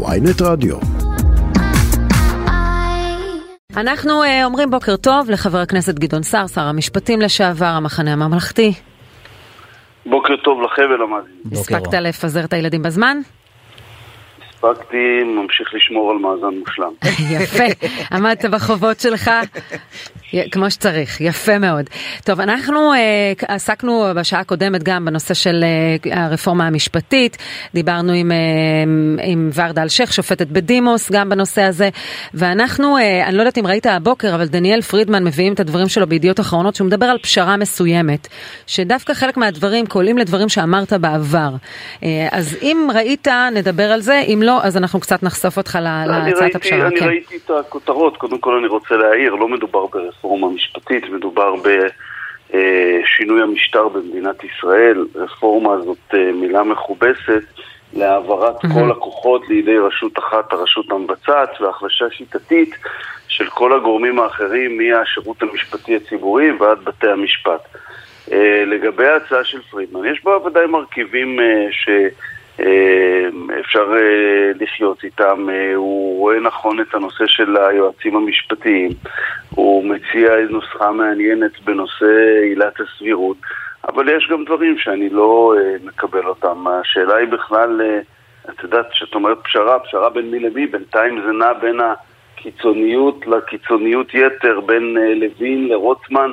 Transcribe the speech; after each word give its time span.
ויינט 0.00 0.42
רדיו. 0.42 0.76
אנחנו 3.76 4.22
uh, 4.22 4.26
אומרים 4.44 4.70
בוקר 4.70 4.96
טוב 4.96 5.30
לחבר 5.30 5.58
הכנסת 5.58 5.94
גדעון 5.94 6.22
סער, 6.22 6.46
שר 6.46 6.60
המשפטים 6.60 7.20
לשעבר, 7.20 7.66
המחנה 7.66 8.12
הממלכתי. 8.12 8.72
בוקר 10.06 10.36
טוב 10.36 10.62
לכם 10.62 10.82
ולמאזינים. 10.82 11.40
הספקת 11.52 11.94
לפזר 11.94 12.44
את 12.44 12.52
הילדים 12.52 12.82
בזמן? 12.82 13.18
הספקתי, 14.48 15.22
ממשיך 15.24 15.74
לשמור 15.74 16.10
על 16.10 16.16
מאזן 16.16 16.58
מושלם. 16.58 16.92
יפה, 17.42 17.86
עמדת 18.12 18.44
בחובות 18.44 19.00
שלך 19.00 19.30
כמו 20.50 20.70
שצריך, 20.70 21.20
יפה 21.20 21.58
מאוד. 21.58 21.84
טוב, 22.24 22.40
אנחנו 22.40 22.92
אה, 22.92 23.32
עסקנו 23.48 24.06
בשעה 24.16 24.40
הקודמת 24.40 24.82
גם 24.82 25.04
בנושא 25.04 25.34
של 25.34 25.64
אה, 25.64 26.24
הרפורמה 26.24 26.66
המשפטית, 26.66 27.36
דיברנו 27.74 28.12
עם, 28.12 28.32
אה, 28.32 28.36
עם 29.22 29.50
ורדה 29.54 29.82
אלשיך, 29.82 30.12
שופטת 30.12 30.46
בדימוס, 30.46 31.12
גם 31.12 31.28
בנושא 31.28 31.62
הזה, 31.62 31.88
ואנחנו, 32.34 32.96
אה, 32.96 33.26
אני 33.26 33.36
לא 33.36 33.40
יודעת 33.40 33.58
אם 33.58 33.66
ראית 33.66 33.86
הבוקר, 33.86 34.34
אבל 34.34 34.44
דניאל 34.44 34.82
פרידמן 34.82 35.24
מביאים 35.24 35.52
את 35.52 35.60
הדברים 35.60 35.88
שלו 35.88 36.06
בידיעות 36.06 36.40
אחרונות, 36.40 36.74
שהוא 36.74 36.86
מדבר 36.86 37.06
על 37.06 37.18
פשרה 37.18 37.56
מסוימת, 37.56 38.28
שדווקא 38.66 39.14
חלק 39.14 39.36
מהדברים 39.36 39.86
קולים 39.86 40.18
לדברים 40.18 40.48
שאמרת 40.48 40.92
בעבר. 40.92 41.50
אה, 42.04 42.28
אז 42.32 42.58
אם 42.62 42.88
ראית, 42.94 43.28
נדבר 43.54 43.92
על 43.92 44.00
זה, 44.00 44.22
אם 44.26 44.40
לא, 44.42 44.62
אז 44.62 44.76
אנחנו 44.76 45.00
קצת 45.00 45.22
נחשוף 45.22 45.56
אותך 45.56 45.78
להצעת 45.82 46.54
הפשרה. 46.54 46.86
אני 46.86 46.96
כן. 46.96 47.06
ראיתי 47.06 47.36
את 47.44 47.50
הכותרות, 47.60 48.16
קודם 48.16 48.38
כל 48.38 48.58
אני 48.58 48.66
רוצה 48.66 48.94
להעיר, 48.94 49.34
לא 49.34 49.48
מדובר 49.48 49.86
ברפורמה. 49.86 50.21
הרפורמה 50.22 50.46
המשפטית, 50.46 51.08
מדובר 51.08 51.54
בשינוי 52.48 53.42
המשטר 53.42 53.88
במדינת 53.88 54.44
ישראל. 54.44 55.06
רפורמה 55.14 55.80
זאת 55.80 56.14
אה, 56.14 56.32
מילה 56.32 56.62
מכובסת 56.62 57.42
להעברת 57.92 58.64
mm-hmm. 58.64 58.74
כל 58.74 58.90
הכוחות 58.90 59.48
לידי 59.48 59.78
רשות 59.78 60.18
אחת, 60.18 60.52
הרשות 60.52 60.90
המבצעת, 60.90 61.60
והחלשה 61.60 62.04
שיטתית 62.10 62.74
של 63.28 63.50
כל 63.50 63.76
הגורמים 63.76 64.18
האחרים 64.18 64.78
מהשירות 64.78 65.42
המשפטי 65.42 65.96
הציבורי 65.96 66.52
ועד 66.52 66.84
בתי 66.84 67.08
המשפט. 67.08 67.68
אה, 68.32 68.64
לגבי 68.66 69.06
ההצעה 69.06 69.44
של 69.44 69.62
פרידמן, 69.62 70.04
יש 70.04 70.24
בה 70.24 70.46
ודאי 70.46 70.66
מרכיבים 70.66 71.40
אה, 71.40 71.66
ש... 71.70 71.88
אה, 72.60 73.28
אפשר 73.60 73.92
אה, 73.96 74.52
לחיות 74.60 75.04
איתם. 75.04 75.48
אה, 75.50 75.74
הוא 75.74 76.18
רואה 76.18 76.40
נכון 76.40 76.80
את 76.80 76.94
הנושא 76.94 77.26
של 77.26 77.56
היועצים 77.56 78.16
המשפטיים. 78.16 78.90
הוא 79.50 79.84
מציע 79.84 80.32
נוסחה 80.50 80.92
מעניינת 80.92 81.60
בנושא 81.60 82.40
עילת 82.42 82.80
הסבירות, 82.80 83.36
אבל 83.88 84.08
יש 84.08 84.28
גם 84.30 84.44
דברים 84.44 84.78
שאני 84.78 85.08
לא 85.08 85.54
מקבל 85.84 86.26
אותם. 86.26 86.64
השאלה 86.66 87.16
היא 87.16 87.28
בכלל, 87.28 87.80
את 88.50 88.62
יודעת, 88.62 88.90
כשאת 88.90 89.14
אומרת 89.14 89.38
פשרה, 89.44 89.78
פשרה 89.78 90.10
בין 90.10 90.30
מי 90.30 90.38
למי, 90.38 90.66
בינתיים 90.66 91.22
זה 91.26 91.32
נע 91.32 91.52
בין 91.52 91.80
הקיצוניות 91.80 93.26
לקיצוניות 93.26 94.14
יתר, 94.14 94.60
בין 94.60 94.96
לוין 95.20 95.68
לרוטמן. 95.68 96.30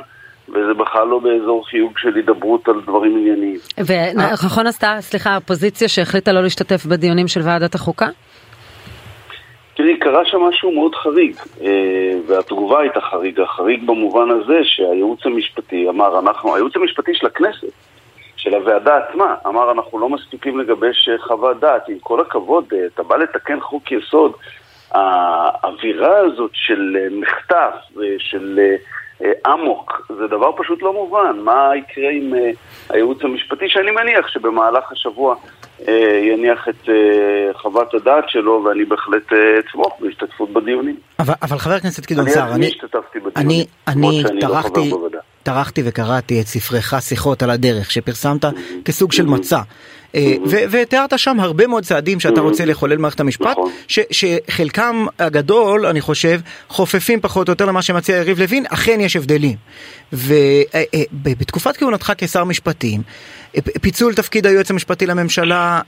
וזה 0.53 0.73
בכלל 0.73 1.07
לא 1.07 1.19
באזור 1.19 1.67
חיוג 1.67 1.97
של 1.97 2.15
הידברות 2.15 2.67
על 2.67 2.81
דברים 2.81 3.17
ענייניים. 3.17 3.59
ונכון 3.77 4.67
עשתה, 4.67 4.97
סליחה, 4.99 5.29
האופוזיציה 5.29 5.87
שהחליטה 5.87 6.31
לא 6.31 6.41
להשתתף 6.41 6.85
בדיונים 6.85 7.27
של 7.27 7.41
ועדת 7.43 7.75
החוקה? 7.75 8.07
תראי, 9.79 9.99
קרה 9.99 10.25
שם 10.25 10.39
משהו 10.39 10.71
מאוד 10.71 10.95
חריג, 10.95 11.35
אה, 11.61 11.67
והתגובה 12.27 12.79
הייתה 12.79 13.01
חריגה. 13.01 13.45
חריג 13.45 13.87
במובן 13.87 14.29
הזה 14.31 14.59
שהייעוץ 14.63 15.25
המשפטי 15.25 15.89
אמר, 15.89 16.19
אנחנו, 16.19 16.55
הייעוץ 16.55 16.75
המשפטי 16.75 17.11
של 17.13 17.27
הכנסת, 17.27 17.67
של 18.35 18.53
הוועדה 18.55 18.97
עצמה, 18.97 19.35
אמר, 19.47 19.71
אנחנו 19.71 19.99
לא 19.99 20.09
מספיקים 20.09 20.59
לגבש 20.59 21.09
אה, 21.09 21.17
חוות 21.17 21.59
דעת. 21.59 21.89
עם 21.89 21.99
כל 21.99 22.21
הכבוד, 22.21 22.65
אה, 22.73 22.85
אתה 22.85 23.03
בא 23.03 23.15
לתקן 23.15 23.59
חוק 23.59 23.91
יסוד, 23.91 24.31
האווירה 24.91 26.17
הזאת 26.17 26.51
של 26.53 26.97
מחטף, 27.11 27.73
של... 28.17 28.59
אה, 29.23 29.53
אמוק, 29.53 30.11
זה 30.17 30.27
דבר 30.27 30.51
פשוט 30.57 30.81
לא 30.81 30.93
מובן. 30.93 31.39
מה 31.43 31.71
יקרה 31.75 32.11
עם 32.11 32.33
אה, 32.33 32.51
הייעוץ 32.89 33.17
המשפטי, 33.23 33.65
שאני 33.67 33.91
מניח 33.91 34.27
שבמהלך 34.27 34.91
השבוע 34.91 35.35
אה, 35.87 36.21
יניח 36.23 36.67
את 36.69 36.89
חוות 37.53 37.93
הדעת 37.93 38.23
שלו, 38.27 38.63
ואני 38.65 38.85
בהחלט 38.85 39.33
אתמוך 39.59 39.97
בהשתתפות 39.99 40.53
בדיונים. 40.53 40.95
אבל, 41.19 41.33
אבל 41.41 41.57
חבר 41.57 41.73
הכנסת 41.73 42.11
גדעון 42.11 42.29
סער, 42.29 42.43
אני... 42.47 42.55
אני 42.55 42.67
השתתפתי 42.67 43.19
בדיונים, 43.19 43.35
אני, 43.37 43.65
אני 43.87 44.23
לא 44.23 44.39
טרחתי, 44.41 44.89
לא 44.89 45.09
טרחתי 45.43 45.81
וקראתי 45.85 46.41
את 46.41 46.47
ספרך 46.47 46.93
שיחות 46.99 47.43
על 47.43 47.49
הדרך, 47.49 47.91
שפרסמת 47.91 48.45
כסוג 48.85 49.11
של 49.11 49.25
מצע. 49.25 49.61
אה, 50.15 50.33
ותיארת 50.71 51.19
שם 51.19 51.39
הרבה 51.39 51.67
מאוד 51.67 51.83
צעדים 51.83 52.19
שאתה 52.19 52.41
רוצה 52.41 52.65
לחולל 52.65 52.97
מערכת 52.97 53.19
המשפט, 53.19 53.47
נכון. 53.47 53.71
שחלקם 53.87 55.05
הגדול, 55.19 55.85
אני 55.85 56.01
חושב, 56.01 56.39
חופפים 56.67 57.21
פחות 57.21 57.47
או 57.47 57.51
יותר 57.51 57.65
למה 57.65 57.81
שמציע 57.81 58.17
יריב 58.17 58.39
לוין, 58.39 58.65
אכן 58.69 58.99
יש 58.99 59.15
הבדלים. 59.15 59.55
ובתקופת 60.13 61.77
כהונתך 61.77 62.13
כשר 62.17 62.43
משפטים, 62.43 63.01
פיצול 63.81 64.13
תפקיד 64.13 64.47
היועץ 64.47 64.71
המשפטי 64.71 65.05
לממשלה 65.05 65.81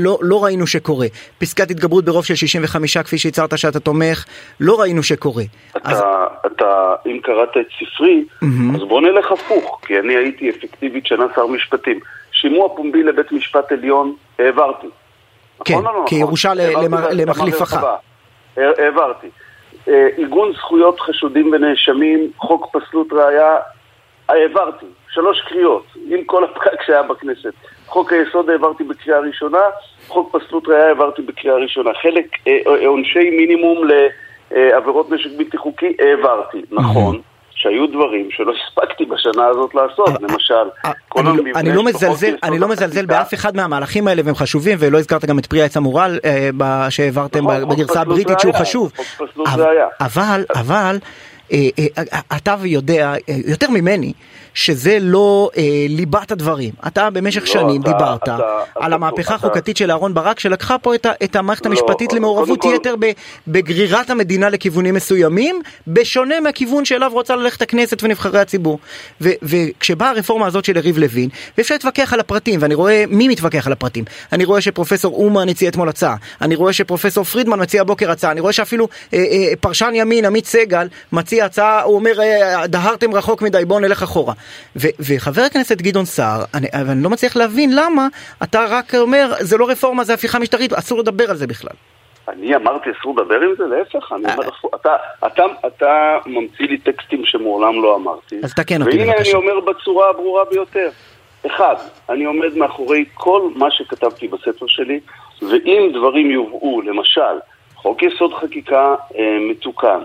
לא, 0.00 0.18
לא 0.22 0.44
ראינו 0.44 0.66
שקורה. 0.66 1.06
פסקת 1.38 1.70
התגברות 1.70 2.04
ברוב 2.04 2.24
של 2.24 2.34
65 2.34 2.98
כפי 2.98 3.18
שהצהרת 3.18 3.58
שאתה 3.58 3.80
תומך, 3.80 4.24
לא 4.60 4.80
ראינו 4.80 5.02
שקורה. 5.02 5.44
אתה, 5.76 5.90
אז... 5.90 6.02
אתה 6.46 6.94
אם 7.06 7.18
קראת 7.22 7.48
את 7.60 7.66
ספרי, 7.78 8.24
mm-hmm. 8.42 8.76
אז 8.76 8.82
בוא 8.88 9.00
נלך 9.00 9.32
הפוך, 9.32 9.80
כי 9.86 9.98
אני 9.98 10.16
הייתי 10.16 10.50
אפקטיבית 10.50 11.06
שנה 11.06 11.24
שר 11.34 11.46
משפטים. 11.46 12.00
שימוע 12.32 12.76
פומבי 12.76 13.02
לבית 13.02 13.32
משפט 13.32 13.72
עליון, 13.72 14.14
העברתי. 14.38 14.86
כן, 15.64 15.74
נכון 15.74 15.84
לא 15.84 16.04
כירושה 16.06 16.52
למחליפך. 17.12 17.76
העברתי. 18.56 19.26
אה, 19.88 20.06
עיגון 20.16 20.52
זכויות 20.52 21.00
חשודים 21.00 21.52
ונאשמים, 21.52 22.30
חוק 22.36 22.76
פסלות 22.76 23.12
ראייה, 23.12 23.56
העברתי. 24.28 24.86
שלוש 25.10 25.40
קריאות, 25.48 25.86
עם 26.06 26.24
כל 26.24 26.44
הפקק 26.44 26.82
שהיה 26.86 27.02
בכנסת. 27.02 27.52
חוק 27.86 28.12
היסוד 28.12 28.50
העברתי 28.50 28.84
בקריאה 28.84 29.18
ראשונה, 29.18 29.60
חוק 30.08 30.36
פסלות 30.36 30.68
ראייה 30.68 30.86
העברתי 30.86 31.22
בקריאה 31.22 31.56
ראשונה. 31.56 31.90
חלק, 32.02 32.26
אה, 32.46 32.58
אה, 32.66 32.86
עונשי 32.86 33.30
מינימום 33.30 33.88
לעבירות 34.50 35.10
נשק 35.10 35.30
בלתי 35.38 35.58
חוקי, 35.58 35.96
העברתי. 35.98 36.62
נכון. 36.70 37.20
שהיו 37.56 37.86
דברים 37.86 38.28
שלא 38.30 38.52
הספקתי 38.52 39.04
בשנה 39.04 39.46
הזאת 39.46 39.74
לעשות, 39.74 40.08
אה, 40.08 40.14
למשל, 40.20 40.54
אה, 40.84 40.92
כל 41.08 41.26
המבנה... 41.26 41.60
אני 41.60 41.74
לא 41.74 41.84
מזלזל, 41.84 42.34
אני 42.42 42.58
לא 42.58 42.68
מזלזל 42.68 43.06
באף 43.06 43.34
אחד 43.34 43.56
מהמהלכים 43.56 44.08
האלה 44.08 44.22
והם 44.24 44.34
חשובים, 44.34 44.76
ולא 44.80 44.98
הזכרת 44.98 45.24
גם 45.24 45.38
את 45.38 45.46
פרי 45.46 45.62
העץ 45.62 45.76
המורל 45.76 46.18
אה, 46.24 46.90
שהעברתם 46.90 47.44
נכון, 47.44 47.68
בגרסה 47.68 48.00
הבריטית 48.00 48.40
שהוא 48.40 48.54
חשוב. 48.54 48.92
אבל, 50.00 50.44
אבל... 50.54 50.98
אתה 52.36 52.56
יודע 52.64 53.14
יותר 53.46 53.70
ממני 53.70 54.12
שזה 54.56 54.98
לא 55.00 55.50
אה, 55.56 55.62
ליבת 55.88 56.30
הדברים. 56.30 56.70
אתה 56.86 57.10
במשך 57.10 57.40
לא, 57.40 57.46
שנים 57.46 57.82
דיברת 57.82 58.28
על 58.74 58.92
המהפכה 58.92 59.34
החוקתית 59.34 59.76
של 59.76 59.90
אהרן 59.90 60.14
ברק 60.14 60.40
שלקחה 60.40 60.78
פה 60.78 60.94
את, 60.94 61.36
המערכת 61.36 61.66
לא, 61.66 61.70
המשפטית 61.70 62.12
למעורבות 62.12 62.64
יתר. 62.74 62.94
בגרירת 63.48 64.10
המדינה 64.10 64.48
לכיוונים 64.48 64.94
מסוימים, 64.94 65.60
בשונה 65.86 66.40
מהכיוון 66.40 66.84
שאליו 66.84 67.10
רוצה 67.14 67.36
ללכת 67.36 67.62
הכנסת 67.62 68.02
ונבחרי 68.02 68.40
הציבור. 68.40 68.78
וכשבאה 69.20 70.10
הרפורמה 70.10 70.46
הזאת 70.46 70.64
של 70.64 70.76
יריב 70.76 70.98
לוין, 70.98 71.28
ואפשר 71.58 71.74
להתווכח 71.74 72.12
על 72.12 72.20
הפרטים, 72.20 72.62
ואני 72.62 72.74
רואה 72.74 73.04
מי 73.08 73.28
מתווכח 73.28 73.66
על 73.66 73.72
הפרטים. 73.72 74.04
אני 74.32 74.44
רואה 74.44 74.60
שפרופסור 74.60 75.14
אומן 75.14 75.48
הציע 75.48 75.68
אתמול 75.68 75.88
הצעה, 75.88 76.16
אני 76.40 76.54
רואה 76.54 76.72
שפרופסור 76.72 77.24
פרידמן 77.24 77.62
מציע 77.62 77.80
הבוקר 77.80 78.10
הצעה, 78.10 78.30
אני 78.30 78.40
רואה 78.40 78.52
שאפילו 78.52 78.88
אה, 79.14 79.18
אה, 79.18 79.52
פרשן 79.60 79.90
ימין, 79.94 80.24
עמית 80.24 80.46
סגל, 80.46 80.88
מציע 81.12 81.35
הצעה, 81.42 81.82
הוא 81.82 81.94
אומר, 81.94 82.20
אה, 82.20 82.66
דהרתם 82.66 83.14
רחוק 83.14 83.42
מדי, 83.42 83.64
בואו 83.64 83.80
נלך 83.80 84.02
אחורה. 84.02 84.34
ו- 84.76 84.96
וחבר 85.00 85.42
הכנסת 85.42 85.82
גדעון 85.82 86.04
סער, 86.04 86.44
אני, 86.54 86.66
אני 86.74 87.02
לא 87.02 87.10
מצליח 87.10 87.36
להבין 87.36 87.70
למה 87.74 88.08
אתה 88.42 88.64
רק 88.68 88.94
אומר, 88.94 89.32
זה 89.40 89.56
לא 89.56 89.68
רפורמה, 89.68 90.04
זה 90.04 90.14
הפיכה 90.14 90.38
משטרית, 90.38 90.72
אסור 90.72 90.98
לדבר 90.98 91.30
על 91.30 91.36
זה 91.36 91.46
בכלל. 91.46 91.76
אני 92.28 92.56
אמרתי 92.56 92.90
אסור 93.00 93.14
לדבר 93.20 93.40
עם 93.40 93.54
זה? 93.58 93.64
להפך, 93.64 94.12
אני 94.12 94.32
אומר, 94.32 94.48
אתה, 94.74 94.96
אתה, 95.26 95.42
אתה 95.66 96.18
ממציא 96.26 96.66
לי 96.66 96.78
טקסטים 96.78 97.22
שמעולם 97.24 97.82
לא 97.82 97.96
אמרתי. 97.96 98.40
אז 98.44 98.54
תקן 98.54 98.82
אותי 98.82 98.98
בבקשה. 98.98 99.10
והנה 99.10 99.20
אני 99.20 99.34
אומר 99.34 99.60
בצורה 99.60 100.10
הברורה 100.10 100.44
ביותר. 100.44 100.88
אחד, 101.46 101.74
אני 102.08 102.24
עומד 102.24 102.56
מאחורי 102.56 103.04
כל 103.14 103.48
מה 103.54 103.70
שכתבתי 103.70 104.28
בספר 104.28 104.66
שלי, 104.66 105.00
ואם 105.42 105.90
דברים 105.94 106.30
יובאו, 106.30 106.82
למשל, 106.82 107.36
חוק 107.74 108.02
יסוד 108.02 108.34
חקיקה 108.34 108.94
אה, 109.18 109.38
מתוקן, 109.50 110.00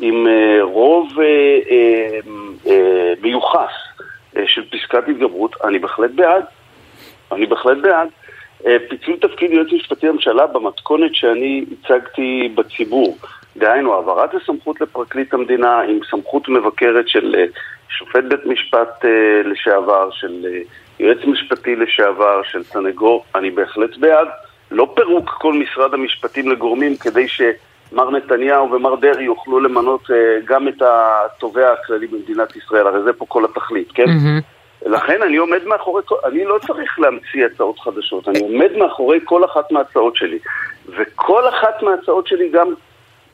עם 0.00 0.26
אה, 0.26 0.58
רוב 0.62 1.20
אה, 1.20 2.18
אה, 2.66 3.12
מיוחס 3.22 3.72
של 4.46 4.62
פסקת 4.70 5.08
התגברות, 5.08 5.56
אני 5.64 5.78
בהחלט 5.78 6.10
בעד. 6.10 6.44
אני 7.32 7.46
בהחלט 7.46 7.78
בעד. 7.82 8.08
פיצול 8.88 9.16
תפקיד 9.20 9.50
יועץ 9.50 9.66
משפטי 9.72 10.06
לממשלה 10.06 10.46
במתכונת 10.46 11.14
שאני 11.14 11.64
הצגתי 11.72 12.52
בציבור. 12.54 13.18
דהיינו, 13.56 13.94
העברת 13.94 14.34
הסמכות 14.34 14.80
לפרקליט 14.80 15.34
המדינה 15.34 15.80
עם 15.80 15.98
סמכות 16.10 16.48
מבקרת 16.48 17.08
של 17.08 17.34
שופט 17.88 18.24
בית 18.28 18.46
משפט 18.46 19.04
לשעבר, 19.44 20.10
של 20.10 20.46
יועץ 21.00 21.18
משפטי 21.26 21.76
לשעבר, 21.76 22.42
של 22.42 22.62
סנגור, 22.62 23.24
אני 23.34 23.50
בהחלט 23.50 23.96
בעד. 23.96 24.28
לא 24.70 24.92
פירוק 24.96 25.28
כל 25.28 25.52
משרד 25.52 25.94
המשפטים 25.94 26.50
לגורמים 26.50 26.96
כדי 26.96 27.28
שמר 27.90 28.10
נתניהו 28.10 28.72
ומר 28.72 28.94
דרעי 28.94 29.24
יוכלו 29.24 29.60
למנות 29.60 30.10
אה, 30.10 30.38
גם 30.44 30.68
את 30.68 30.82
התובע 30.82 31.72
הכללי 31.72 32.06
במדינת 32.06 32.56
ישראל, 32.56 32.86
הרי 32.86 33.02
זה 33.02 33.12
פה 33.12 33.26
כל 33.28 33.44
התכלית, 33.44 33.92
כן? 33.92 34.04
Mm-hmm. 34.04 34.86
לכן 34.86 35.22
אני 35.22 35.36
עומד 35.36 35.64
מאחורי, 35.64 36.02
אני 36.24 36.44
לא 36.44 36.58
צריך 36.66 36.98
להמציא 36.98 37.46
הצעות 37.46 37.78
חדשות, 37.78 38.28
אני 38.28 38.40
עומד 38.40 38.76
מאחורי 38.76 39.18
כל 39.24 39.44
אחת 39.44 39.72
מההצעות 39.72 40.16
שלי. 40.16 40.38
וכל 40.88 41.48
אחת 41.48 41.82
מההצעות 41.82 42.26
שלי 42.26 42.48
גם 42.48 42.74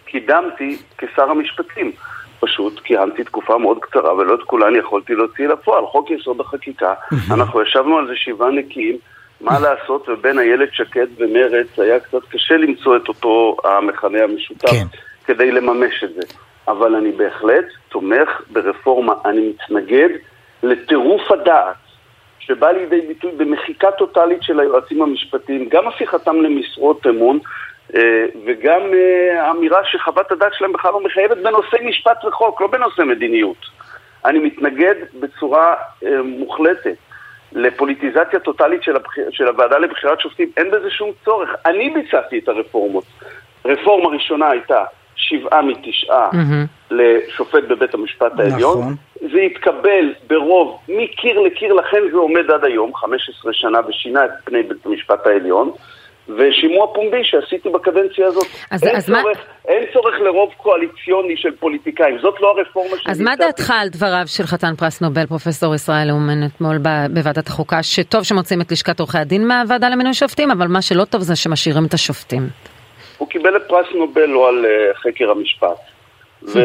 קידמתי 0.05 0.77
כשר 0.99 1.31
המשפטים. 1.31 1.93
פשוט 2.41 2.81
כיהנתי 2.85 3.25
תקופה 3.25 3.59
מאוד 3.59 3.79
קצרה 3.81 4.15
ולא 4.15 4.35
את 4.35 4.43
כולן 4.43 4.77
יכולתי 4.77 5.15
להוציא 5.15 5.49
לפועל. 5.49 5.87
חוק 5.87 6.11
יסוד 6.11 6.41
החקיקה, 6.41 6.95
אנחנו 7.35 7.63
ישבנו 7.63 7.99
על 7.99 8.07
זה 8.07 8.13
שבעה 8.17 8.51
נקיים, 8.51 8.97
מה 9.45 9.59
לעשות, 9.59 10.09
ובין 10.09 10.39
איילת 10.39 10.69
שקד 10.73 11.07
ומרץ 11.19 11.79
היה 11.79 12.01
קצת 12.01 12.23
קשה 12.31 12.57
למצוא 12.57 12.97
את 12.97 13.09
אותו 13.09 13.57
המכנה 13.65 14.23
המשותף 14.23 14.71
כן. 14.71 14.87
כדי 15.25 15.51
לממש 15.51 16.05
את 16.05 16.15
זה. 16.15 16.23
אבל 16.69 16.95
אני 16.95 17.13
בהחלט 17.13 17.65
תומך 17.89 18.29
ברפורמה, 18.51 19.13
אני 19.25 19.49
מתנגד 19.49 20.09
לטירוף 20.63 21.33
הדעת 21.33 21.75
שבא 22.39 22.71
לידי 22.71 23.01
ביטוי 23.01 23.33
במחיקה 23.37 23.91
טוטאלית 23.91 24.43
של 24.43 24.61
היועצים 24.61 25.03
המשפטיים, 25.03 25.69
גם 25.69 25.89
הפיכתם 25.89 26.43
למשרות 26.43 27.07
אמון, 27.07 27.39
אה, 27.97 28.27
וגם 28.47 28.81
אה, 28.95 29.51
אמירה 29.51 29.85
שחוות 29.85 30.33
הדעת 30.33 30.55
שלהם 30.55 30.73
בכלל 30.73 30.93
לא 30.93 31.01
מחייבת 31.01 31.37
בנושא 31.37 31.77
משפט 31.85 32.25
וחוק, 32.25 32.61
לא 32.61 32.67
בנושא 32.67 33.03
מדיניות. 33.03 33.67
אני 34.25 34.39
מתנגד 34.39 34.95
בצורה 35.21 35.75
אה, 36.05 36.23
מוחלטת 36.23 36.97
לפוליטיזציה 37.55 38.41
טוטאלית 38.41 38.83
של, 38.83 38.97
הבח... 38.97 39.15
של 39.31 39.49
הוועדה 39.49 39.79
לבחירת 39.79 40.21
שופטים, 40.21 40.51
אין 40.57 40.71
בזה 40.71 40.91
שום 40.91 41.11
צורך. 41.25 41.51
אני 41.67 41.91
ביצעתי 41.91 42.39
את 42.39 42.49
הרפורמות. 42.49 43.05
רפורמה 43.65 44.09
ראשונה 44.09 44.51
הייתה 44.51 44.85
שבעה 45.17 45.63
מתשעה 45.63 46.31
mm-hmm. 46.31 46.91
לשופט 46.91 47.65
בבית 47.69 47.95
המשפט 47.95 48.41
העליון. 48.41 48.79
נכון. 48.79 48.95
זה 49.33 49.41
התקבל 49.41 50.15
ברוב 50.27 50.79
מקיר 50.89 51.41
לקיר, 51.41 51.73
לכן 51.73 52.03
זה 52.11 52.17
עומד 52.17 52.51
עד 52.51 52.65
היום, 52.65 52.95
15 52.95 53.53
שנה, 53.53 53.79
ושינה 53.89 54.25
את 54.25 54.31
פני 54.45 54.63
בית 54.63 54.87
המשפט 54.87 55.27
העליון. 55.27 55.73
ושימוע 56.29 56.87
פומבי 56.95 57.25
שעשיתי 57.25 57.69
בקדנציה 57.69 58.27
הזאת. 58.27 58.47
אז, 58.71 58.85
אין, 58.85 58.97
אז 58.97 59.07
צורך, 59.07 59.25
מה... 59.25 59.31
אין 59.69 59.85
צורך 59.93 60.15
לרוב 60.21 60.53
קואליציוני 60.57 61.37
של 61.37 61.57
פוליטיקאים, 61.57 62.19
זאת 62.19 62.41
לא 62.41 62.55
הרפורמה 62.59 62.97
שלי. 62.97 63.13
אז 63.13 63.21
מה 63.21 63.37
דעתך 63.37 63.73
על 63.81 63.89
דבריו 63.89 64.25
של 64.27 64.45
חתן 64.45 64.75
פרס 64.79 65.01
נובל, 65.01 65.27
פרופסור 65.27 65.75
ישראל 65.75 66.11
אומן, 66.11 66.47
אתמול 66.47 66.77
בוועדת 67.15 67.47
החוקה, 67.47 67.83
שטוב 67.83 68.23
שמוצאים 68.23 68.61
את 68.61 68.73
לשכת 68.73 69.01
עורכי 69.01 69.19
הדין 69.19 69.49
מהוועדה 69.49 69.89
למינוי 69.89 70.15
שופטים, 70.15 70.51
אבל 70.51 70.67
מה 70.67 70.83
שלא 70.83 71.05
טוב 71.05 71.21
זה 71.21 71.37
שמשאירים 71.37 71.85
את 71.85 71.95
השופטים. 71.95 72.43
הוא 73.19 73.29
קיבל 73.29 73.57
את 73.57 73.63
פרס 73.69 73.87
נובל 73.95 74.27
לא 74.27 74.49
על 74.49 74.65
uh, 74.65 74.97
חקר 74.97 75.31
המשפט. 75.31 75.79
ו- 76.43 76.59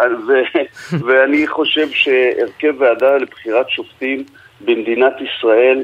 ו- 0.26 0.96
ואני 1.06 1.46
חושב 1.46 1.88
שהרכב 1.90 2.74
ועדה 2.78 3.16
לבחירת 3.16 3.70
שופטים 3.70 4.24
במדינת 4.60 5.12
ישראל 5.20 5.82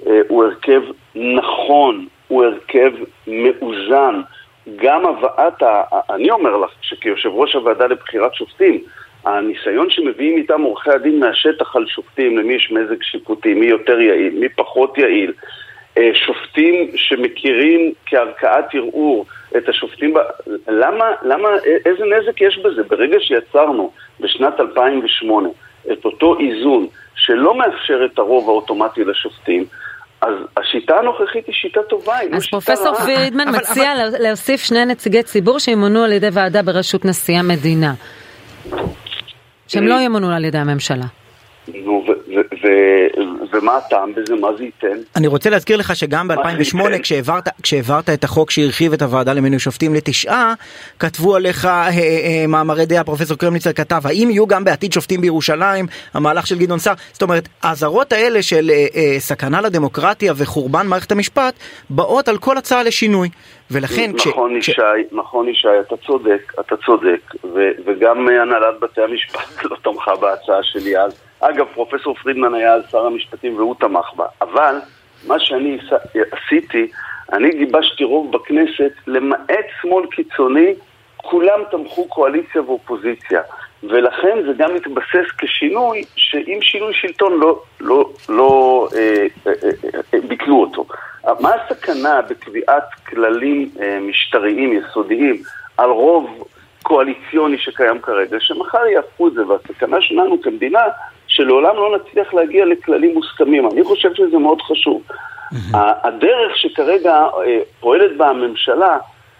uh, 0.00 0.08
הוא 0.28 0.44
הרכב 0.44 0.80
נכון, 1.14 2.06
הוא 2.28 2.44
הרכב 2.44 2.92
מאוזן. 3.26 4.20
גם 4.76 5.06
הבאת. 5.06 5.62
אני 6.10 6.30
אומר 6.30 6.56
לך 6.56 6.70
שכיושב 6.80 7.28
ראש 7.28 7.54
הוועדה 7.54 7.86
לבחירת 7.86 8.34
שופטים, 8.34 8.80
הניסיון 9.24 9.90
שמביאים 9.90 10.36
איתם 10.36 10.62
עורכי 10.62 10.90
הדין 10.90 11.20
מהשטח 11.20 11.76
על 11.76 11.86
שופטים, 11.86 12.38
למי 12.38 12.54
יש 12.54 12.72
מזג 12.72 13.02
שיפוטי, 13.02 13.54
מי 13.54 13.66
יותר 13.66 14.00
יעיל, 14.00 14.38
מי 14.40 14.48
פחות 14.48 14.98
יעיל, 14.98 15.32
אה, 15.98 16.10
שופטים 16.26 16.90
שמכירים 16.96 17.92
כערכאת 18.06 18.64
ערעור 18.74 19.26
את 19.56 19.68
השופטים, 19.68 20.14
למה, 20.68 21.04
למה, 21.22 21.48
איזה 21.84 22.04
נזק 22.04 22.40
יש 22.40 22.58
בזה? 22.58 22.82
ברגע 22.82 23.16
שיצרנו 23.20 23.90
בשנת 24.20 24.60
2008 24.60 25.48
את 25.92 26.04
אותו 26.04 26.38
איזון 26.40 26.86
שלא 27.14 27.54
מאפשר 27.54 28.04
את 28.04 28.18
הרוב 28.18 28.48
האוטומטי 28.48 29.04
לשופטים, 29.04 29.64
אז 30.20 30.34
השיטה 30.56 30.96
הנוכחית 30.96 31.46
היא 31.46 31.54
שיטה 31.54 31.80
טובה, 31.82 32.16
היא 32.16 32.30
לא 32.30 32.40
שיטה 32.40 32.56
רעה. 32.56 32.62
אז 32.62 32.76
פרופסור 32.76 32.94
פרידמן 32.94 33.48
מציע 33.56 33.92
אבל... 33.92 34.14
להוסיף 34.18 34.60
שני 34.60 34.84
נציגי 34.84 35.22
ציבור 35.22 35.58
שימונו 35.58 36.04
על 36.04 36.12
ידי 36.12 36.28
ועדה 36.32 36.62
בראשות 36.62 37.04
נשיא 37.04 37.38
המדינה. 37.38 37.94
שהם 39.68 39.86
לא 39.86 39.94
ימונו 40.00 40.30
על 40.30 40.44
ידי 40.44 40.58
הממשלה. 40.58 41.06
נו, 41.68 42.04
ומה 43.52 43.76
הטעם 43.76 44.14
בזה? 44.14 44.34
מה 44.34 44.48
זה 44.58 44.64
ייתן? 44.64 44.98
אני 45.16 45.26
רוצה 45.26 45.50
להזכיר 45.50 45.76
לך 45.76 45.96
שגם 45.96 46.28
ב-2008 46.28 46.98
כשהעברת, 47.02 47.48
כשהעברת 47.62 48.10
את 48.10 48.24
החוק 48.24 48.50
שהרחיב 48.50 48.92
את 48.92 49.02
הוועדה 49.02 49.32
למינוי 49.32 49.58
שופטים 49.58 49.94
לתשעה, 49.94 50.54
כתבו 50.98 51.36
עליך 51.36 51.64
אה, 51.64 51.88
אה, 51.88 52.44
מאמרי 52.48 52.86
דעה, 52.86 53.04
פרופסור 53.04 53.36
קרמניצר 53.36 53.72
כתב, 53.72 54.00
האם 54.04 54.28
יהיו 54.30 54.46
גם 54.46 54.64
בעתיד 54.64 54.92
שופטים 54.92 55.20
בירושלים, 55.20 55.86
המהלך 56.14 56.46
של 56.46 56.58
גדעון 56.58 56.78
סער, 56.78 56.94
זאת 57.12 57.22
אומרת, 57.22 57.48
האזהרות 57.62 58.12
האלה 58.12 58.42
של 58.42 58.70
אה, 58.70 58.86
אה, 58.96 59.16
סכנה 59.18 59.60
לדמוקרטיה 59.60 60.32
וחורבן 60.36 60.86
מערכת 60.86 61.12
המשפט, 61.12 61.54
באות 61.90 62.28
על 62.28 62.38
כל 62.38 62.58
הצעה 62.58 62.82
לשינוי. 62.82 63.28
ולכן 63.70 64.10
נכון 64.14 64.60
כש... 64.60 64.68
ישי, 64.68 64.82
נכון 65.12 65.48
ישי, 65.48 65.68
אתה 65.80 65.96
צודק, 66.06 66.52
אתה 66.60 66.76
צודק, 66.86 67.34
ו, 67.44 67.58
וגם 67.86 68.28
הנהלת 68.28 68.80
בתי 68.80 69.00
המשפט 69.00 69.64
לא 69.70 69.76
תמכה 69.82 70.16
בהצעה 70.16 70.62
שלי 70.62 70.98
אז. 70.98 71.23
אגב, 71.48 71.66
פרופסור 71.74 72.14
פרידמן 72.14 72.54
היה 72.54 72.74
אז 72.74 72.82
שר 72.90 73.06
המשפטים 73.06 73.56
והוא 73.56 73.74
תמך 73.80 74.14
בה. 74.16 74.26
אבל 74.40 74.76
מה 75.26 75.40
שאני 75.40 75.78
עשיתי, 76.32 76.86
אני 77.32 77.50
גיבשתי 77.50 78.04
רוב 78.04 78.32
בכנסת, 78.32 78.92
למעט 79.06 79.66
שמאל 79.82 80.06
קיצוני, 80.06 80.74
כולם 81.16 81.60
תמכו 81.70 82.08
קואליציה 82.08 82.62
ואופוזיציה. 82.62 83.40
ולכן 83.82 84.38
זה 84.46 84.52
גם 84.56 84.74
מתבסס 84.74 85.30
כשינוי, 85.38 86.02
שאם 86.16 86.58
שינוי 86.62 86.94
שלטון 86.94 87.40
לא, 87.40 87.62
לא, 87.80 88.10
לא 88.28 88.88
אה, 88.96 89.26
אה, 89.46 89.52
אה, 89.64 90.00
אה, 90.14 90.18
ביטלו 90.28 90.60
אותו. 90.60 90.86
מה 91.40 91.50
הסכנה 91.54 92.22
בקביעת 92.22 92.84
כללים 93.08 93.70
אה, 93.80 93.98
משטריים 94.00 94.72
יסודיים 94.72 95.42
על 95.76 95.90
רוב 95.90 96.48
קואליציוני 96.82 97.58
שקיים 97.58 98.00
כרגע, 98.00 98.36
שמחר 98.40 98.86
יהפכו 98.86 99.28
את 99.28 99.32
זה, 99.32 99.46
והסכנה 99.46 99.96
שלנו 100.00 100.42
כמדינה, 100.42 100.80
שלעולם 101.34 101.76
לא 101.76 101.96
נצליח 101.96 102.34
להגיע 102.34 102.64
לכללים 102.64 103.14
מוסכמים. 103.14 103.70
אני 103.70 103.84
חושב 103.84 104.14
שזה 104.14 104.38
מאוד 104.38 104.62
חשוב. 104.62 105.02
הדרך 105.74 106.56
שכרגע 106.56 107.14
אה, 107.14 107.58
פועלת 107.80 108.16
בה 108.16 108.28
הממשלה, 108.28 108.98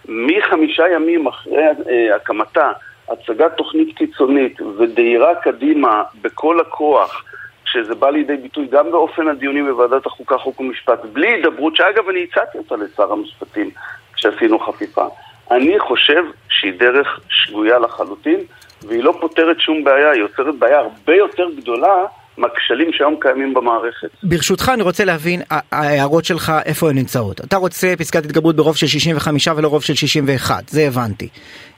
מחמישה 0.09 0.85
ימים 0.95 1.27
אחרי 1.27 1.63
אה, 1.63 2.17
הקמתה, 2.17 2.73
הצגת 3.09 3.53
תוכנית 3.57 3.97
קיצונית 3.97 4.61
ודהירה 4.79 5.35
קדימה 5.35 6.03
בכל 6.23 6.61
הכוח, 6.61 7.25
שזה 7.65 7.95
בא 7.95 8.11
לידי 8.11 8.37
ביטוי 8.37 8.67
גם 8.71 8.91
באופן 8.91 9.29
הדיונים 9.29 9.67
בוועדת 9.67 10.07
החוקה, 10.07 10.39
חוק 10.39 10.61
ומשפט, 10.61 11.05
בלי 11.13 11.29
הידברות, 11.29 11.77
שאגב 11.77 12.09
אני 12.09 12.27
הצעתי 12.31 12.59
אותה 12.59 12.77
לשר 12.77 13.13
המשפטים 13.13 13.71
כשעשינו 14.15 14.59
חפיפה. 14.59 15.07
אני 15.51 15.79
חושב 15.79 16.25
שהיא 16.49 16.73
דרך 16.79 17.21
שגויה 17.29 17.79
לחלוטין, 17.79 18.41
והיא 18.87 19.03
לא 19.03 19.15
פותרת 19.21 19.61
שום 19.61 19.85
בעיה, 19.85 20.11
היא 20.11 20.21
יוצרת 20.21 20.59
בעיה 20.59 20.79
הרבה 20.79 21.15
יותר 21.15 21.47
גדולה 21.57 22.05
מהכשלים 22.39 22.93
שהיום 22.93 23.17
קיימים 23.21 23.55
במערכת. 23.55 24.09
ברשותך 24.23 24.71
אני 24.75 24.83
רוצה 24.83 25.05
להבין, 25.05 25.41
ההערות 25.73 26.25
שלך 26.25 26.53
איפה 26.65 26.91
הן 26.91 26.97
נמצאות. 26.97 27.41
אתה 27.41 27.57
רוצה 27.57 27.95
פסקת 27.99 28.25
התגברות 28.25 28.57
ברוב 28.57 28.77
של 28.77 28.87
65 28.87 29.49
ולא 29.49 29.69
רוב 29.69 29.83
של 29.83 29.95
61, 29.95 30.69
זה 30.69 30.87
הבנתי. 30.87 31.29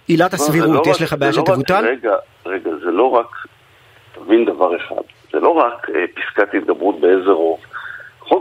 עילת 0.08 0.32
לא, 0.32 0.36
הסבירות, 0.36 0.86
לא 0.86 0.92
יש 0.92 1.02
לך 1.02 1.12
בעיה 1.18 1.32
לא 1.32 1.36
שתבוטל? 1.36 1.84
רגע, 1.86 2.14
רגע, 2.46 2.70
זה 2.84 2.90
לא 2.90 3.10
רק, 3.10 3.26
תבין 4.14 4.44
דבר 4.44 4.76
אחד, 4.76 5.02
זה 5.32 5.40
לא 5.40 5.48
רק 5.48 5.90
אה, 5.94 6.04
פסקת 6.14 6.54
התגברות 6.54 7.00
באיזה 7.00 7.30
רוב. 7.30 7.58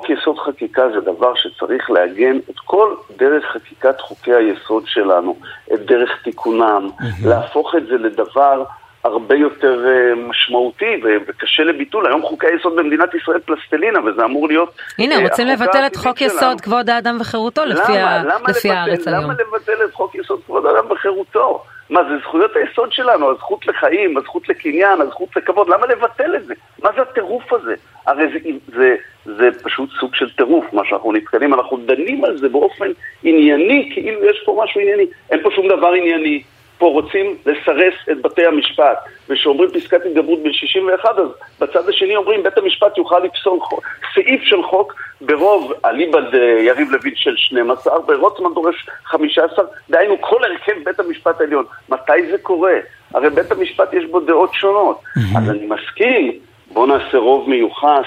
חוק 0.05 0.19
יסוד 0.19 0.39
חקיקה 0.39 0.89
זה 0.89 1.01
דבר 1.01 1.33
שצריך 1.35 1.91
לעגן 1.91 2.37
את 2.49 2.59
כל 2.65 2.95
דרך 3.17 3.45
חקיקת 3.45 4.01
חוקי 4.01 4.33
היסוד 4.33 4.83
שלנו, 4.87 5.37
את 5.73 5.79
דרך 5.79 6.23
תיקונם. 6.23 6.89
להפוך 7.25 7.75
את 7.75 7.87
זה 7.87 7.97
לדבר 7.97 8.63
הרבה 9.03 9.35
יותר 9.35 9.85
uh, 9.85 10.19
משמעותי 10.29 11.01
וקשה 11.27 11.63
לביטול. 11.63 12.07
היום 12.07 12.21
חוקי 12.21 12.47
היסוד 12.47 12.75
במדינת 12.75 13.13
ישראל 13.13 13.39
פלסטלינה, 13.39 13.99
וזה 14.05 14.25
אמור 14.25 14.47
להיות... 14.47 14.75
הנה, 14.99 15.15
uh, 15.15 15.21
רוצים 15.21 15.47
לבטל 15.47 15.85
את 15.87 15.95
חוק 15.95 16.21
יסוד. 16.21 16.61
כבוד 16.61 16.89
האדם 16.89 17.17
וחירותו 17.21 17.65
לפי, 17.65 17.91
למה? 17.91 18.23
למה 18.23 18.49
לפי 18.49 18.67
לבטל, 18.67 18.79
הארץ 18.79 19.07
היום. 19.07 19.23
למה 19.23 19.33
לבטל 19.33 19.85
את 19.85 19.93
חוק 19.93 20.15
יסוד 20.15 20.39
כבוד 20.45 20.65
האדם 20.65 20.91
וחירותו? 20.91 21.63
מה, 21.89 22.01
זה 22.03 22.17
זכויות 22.21 22.51
היסוד 22.55 22.91
שלנו, 22.91 23.31
הזכות 23.31 23.67
לחיים, 23.67 24.17
הזכות 24.17 24.49
לקניין, 24.49 25.01
הזכות 25.01 25.35
לכבוד, 25.35 25.69
למה 25.69 25.87
לבטל 25.87 26.35
את 26.35 26.45
זה? 26.45 26.53
מה 26.83 26.89
זה 26.95 27.01
הטירוף 27.01 27.53
הזה? 27.53 27.75
הרי 28.05 28.25
זה, 28.33 28.39
זה, 28.77 28.95
זה 29.25 29.49
פשוט 29.63 29.89
סוג 29.99 30.15
של 30.15 30.29
טירוף, 30.29 30.73
מה 30.73 30.81
שאנחנו 30.85 31.11
נתקלים, 31.11 31.53
אנחנו 31.53 31.77
דנים 31.77 32.25
על 32.25 32.37
זה 32.37 32.49
באופן 32.49 32.87
ענייני, 33.23 33.89
כאילו 33.93 34.25
יש 34.25 34.41
פה 34.45 34.61
משהו 34.63 34.81
ענייני. 34.81 35.05
אין 35.31 35.43
פה 35.43 35.49
שום 35.55 35.67
דבר 35.67 35.87
ענייני. 35.87 36.43
פה 36.77 36.85
רוצים 36.85 37.35
לסרס 37.45 37.93
את 38.11 38.21
בתי 38.21 38.45
המשפט, 38.45 38.97
וכשאומרים 39.29 39.69
פסקת 39.69 40.05
התגברות 40.05 40.39
ב-61, 40.43 41.09
אז 41.09 41.27
בצד 41.59 41.89
השני 41.89 42.15
אומרים 42.15 42.43
בית 42.43 42.57
המשפט 42.57 42.97
יוכל 42.97 43.19
לפסול 43.19 43.59
חוק, 43.59 43.83
סעיף 44.13 44.41
של 44.43 44.63
חוק 44.63 44.93
ברוב 45.21 45.73
אליבא 45.85 46.19
יריב 46.59 46.91
לוין 46.91 47.13
של 47.15 47.35
12, 47.37 47.93
ורוטמן 48.07 48.53
דורש 48.53 48.85
15, 49.03 49.65
דהיינו 49.89 50.21
כל 50.21 50.43
הרכב 50.43 50.73
בית 50.83 50.99
המשפט 50.99 51.41
העליון. 51.41 51.65
מתי 51.89 52.31
זה 52.31 52.37
קורה? 52.37 52.73
הרי 53.13 53.29
בית 53.29 53.51
המשפט 53.51 53.93
יש 53.93 54.05
בו 54.05 54.19
דעות 54.19 54.53
שונות. 54.53 55.01
אז 55.37 55.49
אני 55.49 55.67
מסכים, 55.67 56.31
בוא 56.73 56.87
נעשה 56.87 57.17
רוב 57.17 57.49
מיוחס, 57.49 58.05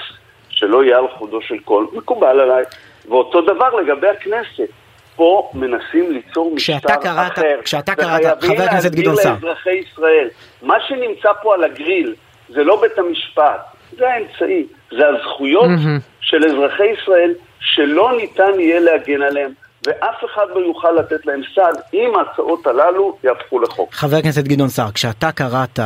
שלא 0.59 0.83
יהיה 0.83 0.97
על 0.97 1.07
חודו 1.07 1.41
של 1.41 1.59
קול, 1.59 1.87
מקובל 1.93 2.39
עליי. 2.39 2.63
ואותו 3.09 3.41
דבר 3.41 3.75
לגבי 3.75 4.07
הכנסת. 4.07 4.69
פה 5.15 5.51
מנסים 5.53 6.11
ליצור 6.11 6.55
משטר 6.55 6.95
קראת, 6.95 7.31
אחר. 7.31 7.59
כשאתה 7.63 7.95
קראת, 7.95 8.43
חבר 8.43 8.63
הכנסת 8.63 8.91
גדעון 8.91 9.15
סער. 9.15 9.33
וחייבים 9.33 9.43
להסביר 9.43 9.51
לאזרחי 9.51 9.69
ישראל, 9.69 10.27
מה 10.61 10.75
שנמצא 10.87 11.29
פה 11.41 11.53
על 11.53 11.63
הגריל 11.63 12.15
זה 12.49 12.63
לא 12.63 12.81
בית 12.81 12.99
המשפט, 12.99 13.61
זה 13.97 14.09
האמצעי, 14.09 14.65
זה 14.91 15.07
הזכויות 15.07 15.65
mm-hmm. 15.65 16.01
של 16.21 16.45
אזרחי 16.45 16.87
ישראל 16.87 17.33
שלא 17.59 18.17
ניתן 18.17 18.59
יהיה 18.59 18.79
להגן 18.79 19.21
עליהם. 19.21 19.51
ואף 19.87 20.15
אחד 20.25 20.45
לא 20.55 20.59
יוכל 20.59 20.91
לתת 20.91 21.25
להם 21.25 21.41
סעד 21.55 21.81
אם 21.93 22.13
ההצעות 22.15 22.67
הללו 22.67 23.17
יהפכו 23.23 23.59
לחוק. 23.59 23.93
חבר 23.93 24.17
הכנסת 24.17 24.43
גדעון 24.43 24.69
סער, 24.69 24.91
כשאתה 24.91 25.31
קראת, 25.31 25.79